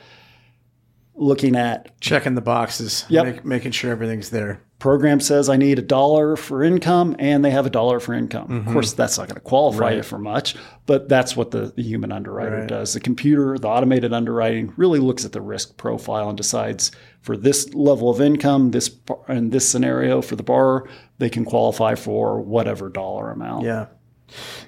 looking 1.13 1.55
at 1.55 1.99
checking 2.01 2.33
the 2.33 2.41
boxes, 2.41 3.05
yep. 3.09 3.25
make, 3.25 3.45
making 3.45 3.71
sure 3.71 3.91
everything's 3.91 4.31
there 4.31 4.63
program 4.81 5.19
says 5.19 5.47
I 5.47 5.57
need 5.57 5.77
a 5.77 5.83
dollar 5.83 6.35
for 6.35 6.63
income 6.63 7.15
and 7.19 7.45
they 7.45 7.51
have 7.51 7.67
a 7.67 7.69
dollar 7.69 7.99
for 7.99 8.13
income. 8.13 8.47
Mm-hmm. 8.47 8.67
Of 8.67 8.73
course, 8.73 8.93
that's 8.93 9.15
not 9.15 9.27
going 9.27 9.35
to 9.35 9.41
qualify 9.41 9.79
right. 9.79 9.97
you 9.97 10.03
for 10.03 10.17
much, 10.17 10.55
but 10.87 11.07
that's 11.07 11.37
what 11.37 11.51
the, 11.51 11.71
the 11.75 11.83
human 11.83 12.11
underwriter 12.11 12.61
right. 12.61 12.67
does. 12.67 12.93
The 12.93 12.99
computer, 12.99 13.59
the 13.59 13.67
automated 13.67 14.11
underwriting 14.11 14.73
really 14.77 14.97
looks 14.97 15.23
at 15.23 15.33
the 15.33 15.39
risk 15.39 15.77
profile 15.77 16.29
and 16.29 16.35
decides 16.35 16.91
for 17.21 17.37
this 17.37 17.71
level 17.75 18.09
of 18.09 18.19
income, 18.19 18.71
this 18.71 18.93
in 19.29 19.51
this 19.51 19.69
scenario 19.69 20.19
for 20.19 20.35
the 20.35 20.43
borrower, 20.43 20.89
they 21.19 21.29
can 21.29 21.45
qualify 21.45 21.93
for 21.93 22.41
whatever 22.41 22.89
dollar 22.89 23.29
amount. 23.29 23.63
Yeah. 23.63 23.85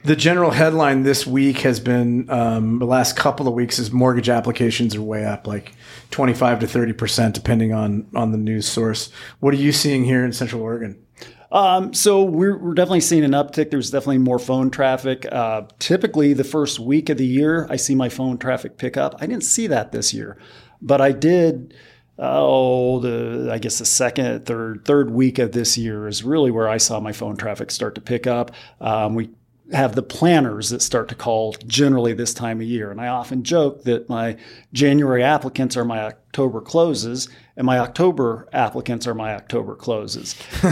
The 0.03 0.15
general 0.15 0.51
headline 0.51 1.03
this 1.03 1.25
week 1.25 1.59
has 1.59 1.79
been 1.79 2.29
um, 2.29 2.79
the 2.79 2.85
last 2.85 3.15
couple 3.15 3.47
of 3.47 3.53
weeks 3.53 3.79
is 3.79 3.91
mortgage 3.91 4.29
applications 4.29 4.95
are 4.95 5.01
way 5.01 5.25
up, 5.25 5.47
like 5.47 5.73
25 6.11 6.59
to 6.59 6.67
30 6.67 6.93
percent, 6.93 7.35
depending 7.35 7.73
on 7.73 8.07
on 8.13 8.31
the 8.31 8.37
news 8.37 8.67
source. 8.67 9.11
What 9.39 9.53
are 9.53 9.57
you 9.57 9.71
seeing 9.71 10.03
here 10.03 10.25
in 10.25 10.33
Central 10.33 10.61
Oregon? 10.61 11.03
Um, 11.53 11.93
so 11.93 12.23
we're, 12.23 12.57
we're, 12.57 12.73
definitely 12.73 13.01
seeing 13.01 13.23
an 13.23 13.31
uptick. 13.31 13.69
There's 13.69 13.91
definitely 13.91 14.17
more 14.17 14.39
phone 14.39 14.71
traffic. 14.71 15.27
Uh, 15.31 15.61
typically, 15.77 16.33
the 16.33 16.43
first 16.43 16.79
week 16.79 17.09
of 17.09 17.19
the 17.19 17.27
year, 17.27 17.67
I 17.69 17.75
see 17.75 17.93
my 17.93 18.09
phone 18.09 18.39
traffic 18.39 18.77
pick 18.77 18.97
up. 18.97 19.15
I 19.19 19.27
didn't 19.27 19.43
see 19.43 19.67
that 19.67 19.91
this 19.91 20.15
year, 20.15 20.35
but 20.81 20.99
I 20.99 21.11
did. 21.11 21.75
Oh, 22.17 22.99
the 22.99 23.49
I 23.51 23.59
guess 23.59 23.77
the 23.77 23.85
second, 23.85 24.47
third, 24.47 24.83
third 24.85 25.11
week 25.11 25.37
of 25.37 25.51
this 25.51 25.77
year 25.77 26.07
is 26.07 26.23
really 26.23 26.49
where 26.49 26.67
I 26.67 26.77
saw 26.77 26.99
my 26.99 27.11
phone 27.11 27.37
traffic 27.37 27.69
start 27.69 27.95
to 27.95 28.01
pick 28.01 28.25
up. 28.25 28.51
Um, 28.81 29.13
we 29.13 29.29
have 29.71 29.95
the 29.95 30.03
planners 30.03 30.69
that 30.69 30.81
start 30.81 31.07
to 31.09 31.15
call 31.15 31.53
generally 31.65 32.13
this 32.13 32.33
time 32.33 32.59
of 32.59 32.67
year. 32.67 32.91
And 32.91 32.99
I 32.99 33.07
often 33.07 33.43
joke 33.43 33.83
that 33.83 34.09
my 34.09 34.37
January 34.73 35.23
applicants 35.23 35.77
are 35.77 35.85
my 35.85 36.01
October 36.03 36.59
closes, 36.59 37.29
and 37.55 37.65
my 37.65 37.79
October 37.79 38.49
applicants 38.51 39.07
are 39.07 39.13
my 39.13 39.33
October 39.33 39.75
closes. 39.75 40.35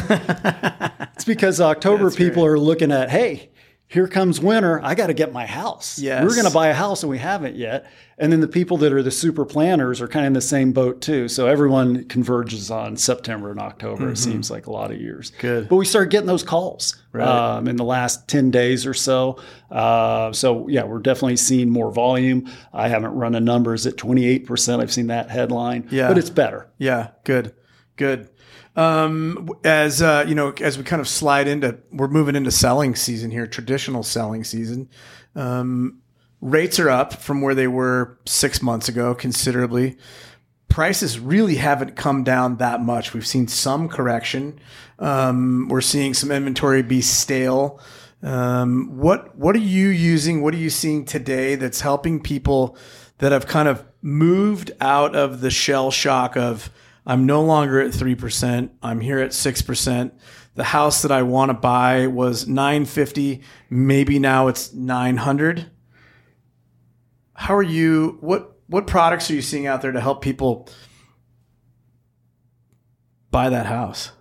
it's 1.13 1.23
because 1.23 1.61
October 1.61 2.05
That's 2.05 2.15
people 2.15 2.45
are 2.45 2.59
looking 2.59 2.91
at, 2.91 3.09
hey, 3.09 3.50
here 3.91 4.07
comes 4.07 4.39
winter. 4.39 4.79
I 4.81 4.95
got 4.95 5.07
to 5.07 5.13
get 5.13 5.33
my 5.33 5.45
house. 5.45 5.99
Yes. 5.99 6.23
We're 6.23 6.33
going 6.33 6.45
to 6.45 6.53
buy 6.53 6.69
a 6.69 6.73
house 6.73 7.03
and 7.03 7.09
we 7.09 7.17
haven't 7.17 7.57
yet. 7.57 7.91
And 8.17 8.31
then 8.31 8.39
the 8.39 8.47
people 8.47 8.77
that 8.77 8.93
are 8.93 9.03
the 9.03 9.11
super 9.11 9.43
planners 9.43 9.99
are 9.99 10.07
kind 10.07 10.25
of 10.25 10.27
in 10.27 10.33
the 10.33 10.39
same 10.39 10.71
boat 10.71 11.01
too. 11.01 11.27
So 11.27 11.47
everyone 11.47 12.05
converges 12.05 12.71
on 12.71 12.95
September 12.95 13.51
and 13.51 13.59
October. 13.59 14.03
Mm-hmm. 14.03 14.13
It 14.13 14.17
seems 14.17 14.49
like 14.49 14.67
a 14.67 14.71
lot 14.71 14.91
of 14.91 15.01
years. 15.01 15.33
Good. 15.39 15.67
But 15.67 15.75
we 15.75 15.83
started 15.83 16.09
getting 16.09 16.27
those 16.27 16.41
calls 16.41 17.03
right. 17.11 17.27
um, 17.27 17.67
in 17.67 17.75
the 17.75 17.83
last 17.83 18.29
10 18.29 18.49
days 18.49 18.85
or 18.85 18.93
so. 18.93 19.41
Uh, 19.69 20.31
so 20.31 20.69
yeah, 20.69 20.83
we're 20.83 20.99
definitely 20.99 21.35
seeing 21.35 21.69
more 21.69 21.91
volume. 21.91 22.49
I 22.71 22.87
haven't 22.87 23.11
run 23.11 23.33
the 23.33 23.41
numbers 23.41 23.85
at 23.85 23.97
28%. 23.97 24.79
I've 24.79 24.93
seen 24.93 25.07
that 25.07 25.29
headline. 25.29 25.89
Yeah. 25.91 26.07
But 26.07 26.17
it's 26.17 26.29
better. 26.29 26.69
Yeah. 26.77 27.09
Good. 27.25 27.53
Good. 27.97 28.29
Um, 28.75 29.49
as 29.63 30.01
uh, 30.01 30.25
you 30.27 30.35
know, 30.35 30.53
as 30.61 30.77
we 30.77 30.83
kind 30.83 31.01
of 31.01 31.07
slide 31.07 31.47
into, 31.47 31.77
we're 31.91 32.07
moving 32.07 32.35
into 32.35 32.51
selling 32.51 32.95
season 32.95 33.31
here, 33.31 33.45
traditional 33.47 34.03
selling 34.03 34.43
season. 34.43 34.89
Um, 35.35 36.01
rates 36.39 36.79
are 36.79 36.89
up 36.89 37.13
from 37.13 37.41
where 37.41 37.55
they 37.55 37.67
were 37.67 38.17
six 38.25 38.61
months 38.61 38.87
ago 38.89 39.13
considerably. 39.13 39.97
Prices 40.69 41.19
really 41.19 41.55
haven't 41.55 41.97
come 41.97 42.23
down 42.23 42.57
that 42.57 42.81
much. 42.81 43.13
We've 43.13 43.27
seen 43.27 43.47
some 43.47 43.89
correction. 43.89 44.59
Um, 44.99 45.67
we're 45.67 45.81
seeing 45.81 46.13
some 46.13 46.31
inventory 46.31 46.81
be 46.81 47.01
stale. 47.01 47.79
Um, 48.23 48.97
what 48.97 49.35
what 49.35 49.55
are 49.55 49.59
you 49.59 49.89
using? 49.89 50.41
What 50.41 50.53
are 50.53 50.57
you 50.57 50.69
seeing 50.69 51.03
today 51.03 51.55
that's 51.55 51.81
helping 51.81 52.21
people 52.21 52.77
that 53.17 53.31
have 53.31 53.47
kind 53.47 53.67
of 53.67 53.83
moved 54.01 54.71
out 54.79 55.15
of 55.15 55.41
the 55.41 55.51
shell 55.51 55.91
shock 55.91 56.37
of 56.37 56.71
I'm 57.05 57.25
no 57.25 57.43
longer 57.43 57.81
at 57.81 57.91
3%. 57.91 58.69
I'm 58.83 59.01
here 59.01 59.19
at 59.19 59.31
6%. 59.31 60.11
The 60.55 60.63
house 60.63 61.01
that 61.01 61.11
I 61.11 61.23
want 61.23 61.49
to 61.49 61.53
buy 61.53 62.07
was 62.07 62.47
950. 62.47 63.41
Maybe 63.69 64.19
now 64.19 64.47
it's 64.47 64.73
900. 64.73 65.71
How 67.33 67.55
are 67.55 67.63
you 67.63 68.17
what 68.21 68.51
what 68.67 68.87
products 68.87 69.29
are 69.29 69.33
you 69.33 69.41
seeing 69.41 69.65
out 69.67 69.81
there 69.81 69.91
to 69.91 69.99
help 69.99 70.21
people 70.21 70.69
buy 73.31 73.49
that 73.49 73.65
house? 73.65 74.11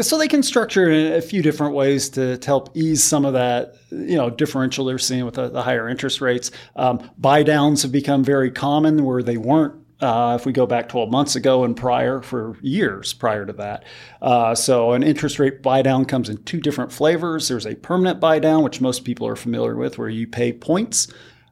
So 0.00 0.18
they 0.18 0.28
can 0.28 0.42
structure 0.42 0.90
in 0.90 1.14
a 1.14 1.22
few 1.22 1.42
different 1.42 1.74
ways 1.74 2.10
to, 2.10 2.36
to 2.36 2.46
help 2.46 2.76
ease 2.76 3.02
some 3.02 3.24
of 3.24 3.32
that, 3.32 3.76
you 3.90 4.16
know, 4.16 4.28
differential 4.28 4.84
they're 4.84 4.98
seeing 4.98 5.24
with 5.24 5.34
the, 5.34 5.48
the 5.48 5.62
higher 5.62 5.88
interest 5.88 6.20
rates. 6.20 6.50
Um, 6.76 7.10
buy 7.16 7.42
downs 7.42 7.82
have 7.82 7.90
become 7.90 8.22
very 8.22 8.50
common 8.50 9.02
where 9.04 9.22
they 9.22 9.38
weren't 9.38 9.74
uh, 10.00 10.36
if 10.38 10.46
we 10.46 10.52
go 10.52 10.66
back 10.66 10.88
12 10.88 11.10
months 11.10 11.34
ago 11.34 11.64
and 11.64 11.76
prior 11.76 12.22
for 12.22 12.56
years 12.62 13.12
prior 13.12 13.44
to 13.44 13.52
that. 13.54 13.84
Uh, 14.22 14.54
so 14.54 14.92
an 14.92 15.02
interest 15.02 15.38
rate 15.38 15.62
buy 15.62 15.82
down 15.82 16.04
comes 16.04 16.28
in 16.28 16.42
two 16.44 16.60
different 16.60 16.92
flavors. 16.92 17.48
There's 17.48 17.66
a 17.66 17.74
permanent 17.74 18.20
buy 18.20 18.38
down, 18.38 18.62
which 18.62 18.80
most 18.80 19.04
people 19.04 19.26
are 19.26 19.36
familiar 19.36 19.76
with, 19.76 19.98
where 19.98 20.08
you 20.08 20.26
pay 20.26 20.52
points. 20.52 21.08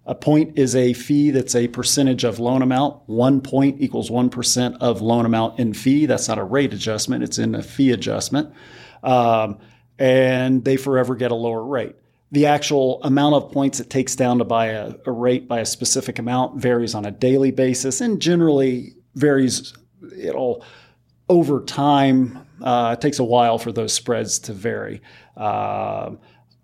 A 0.06 0.14
point 0.14 0.56
is 0.56 0.76
a 0.76 0.92
fee 0.92 1.32
that's 1.32 1.56
a 1.56 1.66
percentage 1.66 2.22
of 2.22 2.38
loan 2.38 2.62
amount. 2.62 3.02
One 3.06 3.40
point 3.40 3.80
equals 3.80 4.08
1% 4.08 4.76
of 4.80 5.02
loan 5.02 5.26
amount 5.26 5.58
in 5.58 5.74
fee. 5.74 6.06
That's 6.06 6.28
not 6.28 6.38
a 6.38 6.44
rate 6.44 6.72
adjustment, 6.72 7.24
it's 7.24 7.38
in 7.38 7.56
a 7.56 7.62
fee 7.62 7.90
adjustment. 7.90 8.52
Um, 9.02 9.58
and 9.98 10.64
they 10.64 10.76
forever 10.76 11.16
get 11.16 11.32
a 11.32 11.34
lower 11.34 11.64
rate 11.64 11.96
the 12.32 12.46
actual 12.46 13.02
amount 13.02 13.34
of 13.34 13.52
points 13.52 13.80
it 13.80 13.88
takes 13.88 14.16
down 14.16 14.38
to 14.38 14.44
buy 14.44 14.66
a, 14.66 14.94
a, 15.06 15.12
rate 15.12 15.46
by 15.46 15.60
a 15.60 15.66
specific 15.66 16.18
amount 16.18 16.60
varies 16.60 16.94
on 16.94 17.04
a 17.04 17.10
daily 17.10 17.50
basis 17.50 18.00
and 18.00 18.20
generally 18.20 18.94
varies 19.14 19.72
it'll 20.18 20.64
over 21.28 21.60
time 21.60 22.46
uh, 22.62 22.96
it 22.98 23.00
takes 23.00 23.18
a 23.18 23.24
while 23.24 23.58
for 23.58 23.70
those 23.70 23.92
spreads 23.92 24.38
to 24.38 24.52
vary. 24.52 25.02
Uh, 25.36 26.12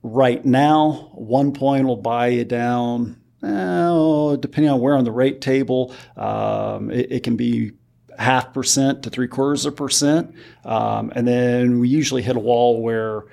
right 0.02 0.44
now 0.44 1.10
one 1.12 1.52
point 1.52 1.86
will 1.86 1.96
buy 1.96 2.28
you 2.28 2.44
down 2.44 3.18
depending 3.40 4.70
on 4.70 4.80
where 4.80 4.96
on 4.96 5.04
the 5.04 5.10
rate 5.10 5.40
table 5.40 5.94
um, 6.16 6.90
it, 6.90 7.10
it, 7.10 7.22
can 7.24 7.36
be 7.36 7.72
half 8.16 8.52
percent 8.52 9.02
to 9.02 9.10
three 9.10 9.26
quarters 9.26 9.66
of 9.66 9.72
a 9.72 9.76
percent. 9.76 10.34
Um, 10.64 11.12
and 11.14 11.26
then 11.26 11.80
we 11.80 11.88
usually 11.88 12.22
hit 12.22 12.36
a 12.36 12.40
wall 12.40 12.80
where 12.80 13.24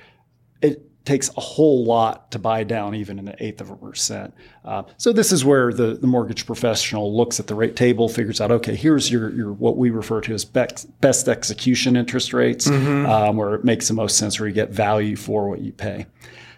takes 1.05 1.29
a 1.37 1.41
whole 1.41 1.85
lot 1.85 2.29
to 2.31 2.37
buy 2.37 2.63
down 2.63 2.93
even 2.93 3.17
an 3.19 3.33
eighth 3.39 3.61
of 3.61 3.69
a 3.71 3.75
percent. 3.75 4.33
Uh, 4.63 4.83
so 4.97 5.11
this 5.11 5.31
is 5.31 5.43
where 5.43 5.73
the, 5.73 5.95
the 5.95 6.05
mortgage 6.05 6.45
professional 6.45 7.15
looks 7.15 7.39
at 7.39 7.47
the 7.47 7.55
rate 7.55 7.75
table, 7.75 8.07
figures 8.07 8.39
out, 8.39 8.51
okay, 8.51 8.75
here's 8.75 9.09
your, 9.09 9.31
your 9.31 9.51
what 9.53 9.77
we 9.77 9.89
refer 9.89 10.21
to 10.21 10.33
as 10.33 10.45
best, 10.45 10.87
best 11.01 11.27
execution 11.27 11.95
interest 11.95 12.33
rates, 12.33 12.67
mm-hmm. 12.67 13.09
um, 13.09 13.37
where 13.37 13.55
it 13.55 13.63
makes 13.63 13.87
the 13.87 13.93
most 13.93 14.17
sense, 14.17 14.39
where 14.39 14.47
you 14.47 14.53
get 14.53 14.69
value 14.69 15.15
for 15.15 15.49
what 15.49 15.61
you 15.61 15.71
pay. 15.71 16.05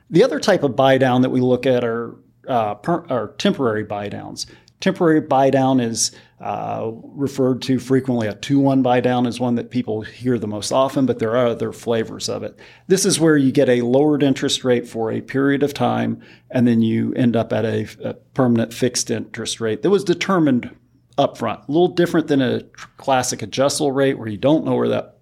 The 0.10 0.23
other 0.23 0.39
type 0.39 0.63
of 0.63 0.75
buy 0.75 0.97
down 0.97 1.21
that 1.21 1.30
we 1.30 1.39
look 1.39 1.65
at 1.65 1.86
are, 1.86 2.15
uh, 2.47 2.75
per, 2.75 3.06
are 3.08 3.30
temporary 3.38 3.84
buy 3.84 4.10
downs. 4.10 4.47
Temporary 4.82 5.22
buy 5.22 5.50
down 5.50 5.80
is 5.80 6.12
uh, 6.41 6.91
referred 7.04 7.62
to 7.62 7.80
frequently. 7.80 8.28
A 8.28 8.34
2 8.34 8.60
1 8.60 8.82
buy 8.82 9.00
down 9.00 9.28
is 9.28 9.39
one 9.39 9.56
that 9.56 9.70
people 9.70 10.02
hear 10.02 10.38
the 10.39 10.48
most 10.48 10.72
often, 10.72 11.06
but 11.06 11.20
there 11.20 11.38
are 11.38 11.48
other 11.48 11.72
flavors 11.72 12.28
of 12.28 12.44
it. 12.44 12.60
This 12.88 13.06
is 13.06 13.20
where 13.20 13.38
you 13.38 13.52
get 13.52 13.70
a 13.70 13.82
lowered 13.82 14.24
interest 14.24 14.63
rate 14.63 14.88
for 14.88 15.12
a 15.12 15.22
period 15.22 15.63
of 15.63 15.74
time, 15.74 16.22
and 16.50 16.67
then 16.67 16.82
you 16.82 17.13
end 17.13 17.36
up 17.36 17.54
at 17.54 17.63
a, 17.63 17.88
a 18.04 18.15
permanent 18.34 18.74
fixed 18.74 19.12
interest 19.12 19.62
rate 19.62 19.84
that 19.84 19.91
was 19.91 20.04
determined 20.04 20.76
upfront. 21.17 21.67
A 21.67 21.72
little 21.72 21.89
different 21.89 22.28
than 22.28 22.41
a 22.41 22.63
classic 22.98 23.41
adjustable 23.41 23.91
rate 23.91 24.17
where 24.17 24.28
you 24.28 24.38
don't 24.38 24.65
know 24.65 24.76
where 24.76 24.89
that 24.89 25.17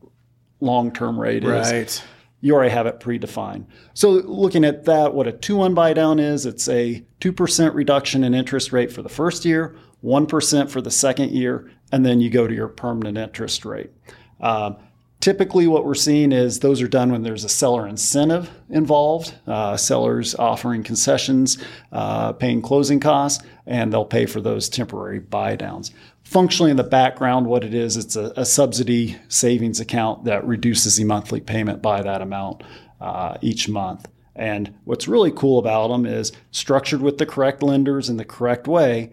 long 0.61 0.91
term 0.91 1.19
rate 1.19 1.43
is. 1.43 1.71
Right. 1.71 2.03
You 2.41 2.53
already 2.53 2.71
have 2.71 2.87
it 2.87 2.99
predefined. 2.99 3.65
So 3.93 4.11
looking 4.11 4.63
at 4.63 4.85
that, 4.85 5.13
what 5.13 5.27
a 5.27 5.31
2-1 5.31 5.75
buy 5.75 5.93
down 5.93 6.19
is, 6.19 6.45
it's 6.45 6.69
a 6.69 7.05
2% 7.21 7.73
reduction 7.73 8.23
in 8.23 8.33
interest 8.33 8.71
rate 8.71 8.91
for 8.91 9.01
the 9.01 9.09
first 9.09 9.45
year, 9.45 9.75
1% 10.03 10.69
for 10.69 10.81
the 10.81 10.91
second 10.91 11.31
year, 11.31 11.69
and 11.91 12.05
then 12.05 12.21
you 12.21 12.29
go 12.29 12.47
to 12.47 12.53
your 12.53 12.69
permanent 12.69 13.17
interest 13.17 13.65
rate. 13.65 13.91
Um, 14.39 14.77
typically, 15.19 15.67
what 15.67 15.85
we're 15.85 15.95
seeing 15.95 16.31
is 16.31 16.59
those 16.59 16.81
are 16.81 16.87
done 16.87 17.11
when 17.11 17.23
there's 17.23 17.43
a 17.43 17.49
seller 17.49 17.87
incentive 17.87 18.49
involved, 18.69 19.33
uh, 19.47 19.77
sellers 19.77 20.35
offering 20.35 20.83
concessions, 20.83 21.57
uh, 21.91 22.33
paying 22.33 22.61
closing 22.61 22.99
costs, 22.99 23.43
and 23.65 23.93
they'll 23.93 24.05
pay 24.05 24.25
for 24.25 24.41
those 24.41 24.69
temporary 24.69 25.19
buy 25.19 25.55
downs 25.55 25.91
functionally 26.29 26.69
in 26.69 26.77
the 26.77 26.83
background, 26.83 27.47
what 27.47 27.63
it 27.63 27.73
is, 27.73 27.97
it's 27.97 28.15
a, 28.15 28.31
a, 28.37 28.45
subsidy 28.45 29.17
savings 29.29 29.79
account 29.79 30.25
that 30.25 30.45
reduces 30.45 30.95
the 30.95 31.03
monthly 31.03 31.41
payment 31.41 31.81
by 31.81 32.03
that 32.03 32.21
amount 32.21 32.61
uh, 33.01 33.35
each 33.41 33.67
month. 33.67 34.07
And 34.35 34.75
what's 34.83 35.07
really 35.07 35.31
cool 35.31 35.57
about 35.57 35.87
them 35.87 36.05
is 36.05 36.31
structured 36.51 37.01
with 37.01 37.17
the 37.17 37.25
correct 37.25 37.63
lenders 37.63 38.09
in 38.09 38.17
the 38.17 38.25
correct 38.25 38.67
way. 38.67 39.11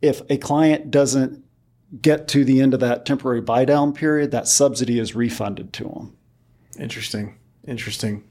If 0.00 0.22
a 0.30 0.38
client 0.38 0.90
doesn't 0.90 1.44
get 2.00 2.28
to 2.28 2.44
the 2.44 2.60
end 2.60 2.74
of 2.74 2.80
that 2.80 3.06
temporary 3.06 3.40
buy 3.40 3.64
down 3.64 3.92
period, 3.92 4.30
that 4.32 4.48
subsidy 4.48 4.98
is 4.98 5.14
refunded 5.14 5.72
to 5.74 5.84
them. 5.84 6.16
Interesting. 6.78 7.38
Interesting. 7.66 8.24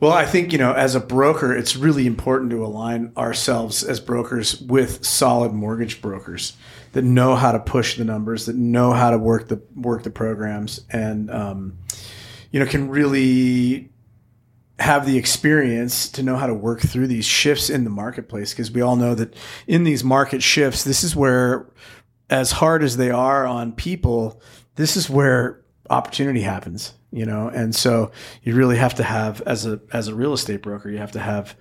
Well, 0.00 0.12
I 0.12 0.24
think, 0.24 0.52
you 0.52 0.58
know, 0.58 0.72
as 0.72 0.94
a 0.94 1.00
broker, 1.00 1.54
it's 1.54 1.76
really 1.76 2.06
important 2.06 2.50
to 2.52 2.64
align 2.64 3.12
ourselves 3.18 3.84
as 3.84 4.00
brokers 4.00 4.58
with 4.62 5.04
solid 5.04 5.52
mortgage 5.52 6.00
brokers 6.00 6.56
that 6.92 7.02
know 7.02 7.36
how 7.36 7.52
to 7.52 7.58
push 7.58 7.96
the 7.96 8.04
numbers, 8.04 8.46
that 8.46 8.56
know 8.56 8.92
how 8.92 9.10
to 9.10 9.18
work 9.18 9.48
the 9.48 9.60
work 9.76 10.02
the 10.02 10.10
programs, 10.10 10.80
and 10.90 11.30
um, 11.30 11.78
you 12.50 12.58
know 12.58 12.66
can 12.66 12.88
really 12.88 13.90
have 14.78 15.04
the 15.04 15.18
experience 15.18 16.08
to 16.08 16.22
know 16.22 16.36
how 16.36 16.46
to 16.46 16.54
work 16.54 16.80
through 16.80 17.06
these 17.06 17.26
shifts 17.26 17.68
in 17.68 17.84
the 17.84 17.90
marketplace 17.90 18.52
because 18.52 18.70
we 18.70 18.80
all 18.80 18.96
know 18.96 19.14
that 19.14 19.34
in 19.66 19.84
these 19.84 20.02
market 20.02 20.42
shifts, 20.42 20.84
this 20.84 21.04
is 21.04 21.14
where, 21.14 21.66
as 22.30 22.52
hard 22.52 22.82
as 22.82 22.96
they 22.96 23.10
are 23.10 23.46
on 23.46 23.72
people, 23.72 24.40
this 24.76 24.96
is 24.96 25.10
where 25.10 25.60
opportunity 25.90 26.40
happens. 26.40 26.94
You 27.12 27.26
know, 27.26 27.48
and 27.48 27.74
so 27.74 28.12
you 28.44 28.54
really 28.54 28.76
have 28.76 28.94
to 28.94 29.02
have 29.02 29.40
as 29.42 29.66
a 29.66 29.80
as 29.92 30.06
a 30.06 30.14
real 30.14 30.32
estate 30.32 30.62
broker, 30.62 30.88
you 30.88 30.98
have 30.98 31.12
to 31.12 31.18
have 31.18 31.56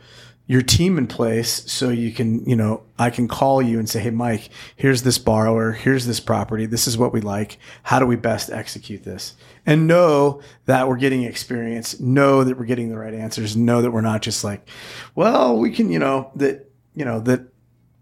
your 0.49 0.63
team 0.63 0.97
in 0.97 1.05
place 1.05 1.71
so 1.71 1.89
you 1.89 2.11
can, 2.11 2.43
you 2.43 2.55
know, 2.55 2.81
I 2.97 3.11
can 3.11 3.27
call 3.27 3.61
you 3.61 3.77
and 3.77 3.87
say, 3.87 3.99
Hey, 3.99 4.09
Mike, 4.09 4.49
here's 4.75 5.03
this 5.03 5.19
borrower. 5.19 5.71
Here's 5.71 6.07
this 6.07 6.19
property. 6.19 6.65
This 6.65 6.87
is 6.87 6.97
what 6.97 7.13
we 7.13 7.21
like. 7.21 7.59
How 7.83 7.99
do 7.99 8.07
we 8.07 8.15
best 8.15 8.49
execute 8.49 9.03
this? 9.03 9.35
And 9.67 9.85
know 9.85 10.41
that 10.65 10.87
we're 10.87 10.97
getting 10.97 11.21
experience, 11.21 11.99
know 11.99 12.43
that 12.43 12.57
we're 12.57 12.65
getting 12.65 12.89
the 12.89 12.97
right 12.97 13.13
answers, 13.13 13.55
know 13.55 13.83
that 13.83 13.91
we're 13.91 14.01
not 14.01 14.23
just 14.23 14.43
like, 14.43 14.67
well, 15.13 15.55
we 15.55 15.71
can, 15.71 15.91
you 15.91 15.99
know, 15.99 16.31
that, 16.37 16.67
you 16.95 17.05
know, 17.05 17.19
that, 17.19 17.41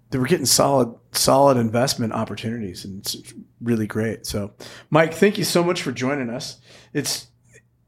that 0.10 0.20
we're 0.20 0.28
getting 0.28 0.46
solid, 0.46 0.94
solid 1.12 1.58
investment 1.58 2.14
opportunities. 2.14 2.86
And 2.86 3.00
it's 3.00 3.34
really 3.62 3.88
great. 3.88 4.26
So, 4.26 4.54
Mike, 4.90 5.14
thank 5.14 5.38
you 5.38 5.44
so 5.44 5.64
much 5.64 5.82
for 5.82 5.92
joining 5.92 6.30
us. 6.30 6.60
It's, 6.94 7.28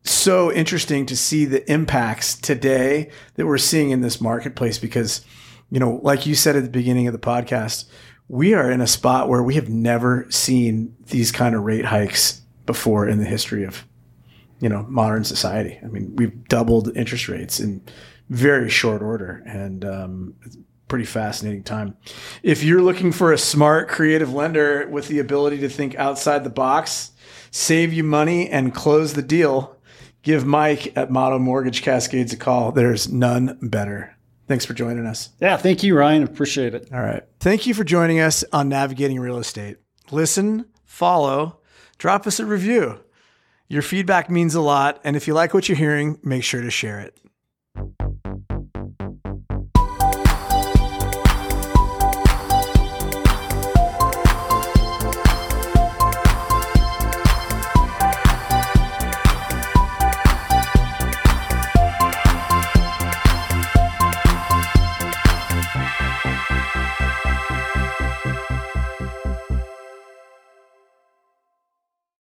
so 0.03 0.51
interesting 0.51 1.05
to 1.05 1.15
see 1.15 1.45
the 1.45 1.69
impacts 1.71 2.35
today 2.35 3.09
that 3.35 3.45
we're 3.45 3.57
seeing 3.57 3.91
in 3.91 4.01
this 4.01 4.21
marketplace 4.21 4.79
because, 4.79 5.21
you 5.69 5.79
know, 5.79 5.99
like 6.03 6.25
you 6.25 6.35
said 6.35 6.55
at 6.55 6.63
the 6.63 6.69
beginning 6.69 7.07
of 7.07 7.13
the 7.13 7.19
podcast, 7.19 7.85
we 8.27 8.53
are 8.53 8.71
in 8.71 8.81
a 8.81 8.87
spot 8.87 9.27
where 9.29 9.43
we 9.43 9.55
have 9.55 9.69
never 9.69 10.25
seen 10.29 10.95
these 11.07 11.31
kind 11.31 11.55
of 11.55 11.63
rate 11.63 11.85
hikes 11.85 12.41
before 12.65 13.07
in 13.07 13.19
the 13.19 13.25
history 13.25 13.63
of, 13.63 13.85
you 14.59 14.69
know, 14.69 14.83
modern 14.87 15.23
society. 15.23 15.79
I 15.83 15.87
mean, 15.87 16.15
we've 16.15 16.47
doubled 16.47 16.95
interest 16.95 17.27
rates 17.27 17.59
in 17.59 17.81
very 18.29 18.69
short 18.69 19.01
order 19.01 19.43
and 19.45 19.83
um, 19.83 20.35
pretty 20.89 21.05
fascinating 21.05 21.63
time. 21.63 21.95
If 22.43 22.63
you're 22.63 22.81
looking 22.81 23.13
for 23.13 23.31
a 23.31 23.37
smart, 23.37 23.87
creative 23.87 24.33
lender 24.33 24.87
with 24.89 25.07
the 25.07 25.19
ability 25.19 25.59
to 25.59 25.69
think 25.69 25.95
outside 25.95 26.43
the 26.43 26.49
box, 26.49 27.11
save 27.51 27.93
you 27.93 28.03
money 28.03 28.49
and 28.49 28.75
close 28.75 29.13
the 29.13 29.21
deal, 29.21 29.77
give 30.23 30.45
Mike 30.45 30.97
at 30.97 31.11
Motto 31.11 31.39
Mortgage 31.39 31.81
Cascades 31.81 32.33
a 32.33 32.37
call. 32.37 32.73
There's 32.73 33.09
none 33.09 33.57
better. 33.61 34.15
Thanks 34.47 34.65
for 34.65 34.73
joining 34.73 35.05
us. 35.05 35.29
Yeah, 35.39 35.57
thank 35.57 35.83
you, 35.83 35.95
Ryan. 35.95 36.23
Appreciate 36.23 36.73
it. 36.73 36.89
All 36.91 37.01
right. 37.01 37.23
Thank 37.39 37.67
you 37.67 37.75
for 37.75 37.83
joining 37.83 38.19
us 38.19 38.43
on 38.51 38.67
Navigating 38.67 39.19
Real 39.19 39.37
Estate. 39.37 39.77
Listen, 40.11 40.65
follow, 40.85 41.59
drop 41.99 42.25
us 42.25 42.39
a 42.39 42.45
review. 42.47 42.99
Your 43.67 43.83
feedback 43.83 44.31
means 44.31 44.55
a 44.55 44.61
lot. 44.61 44.99
And 45.03 45.15
if 45.15 45.27
you 45.27 45.35
like 45.35 45.53
what 45.53 45.69
you're 45.69 45.77
hearing, 45.77 46.17
make 46.23 46.43
sure 46.43 46.61
to 46.61 46.71
share 46.71 46.99
it. 46.99 47.15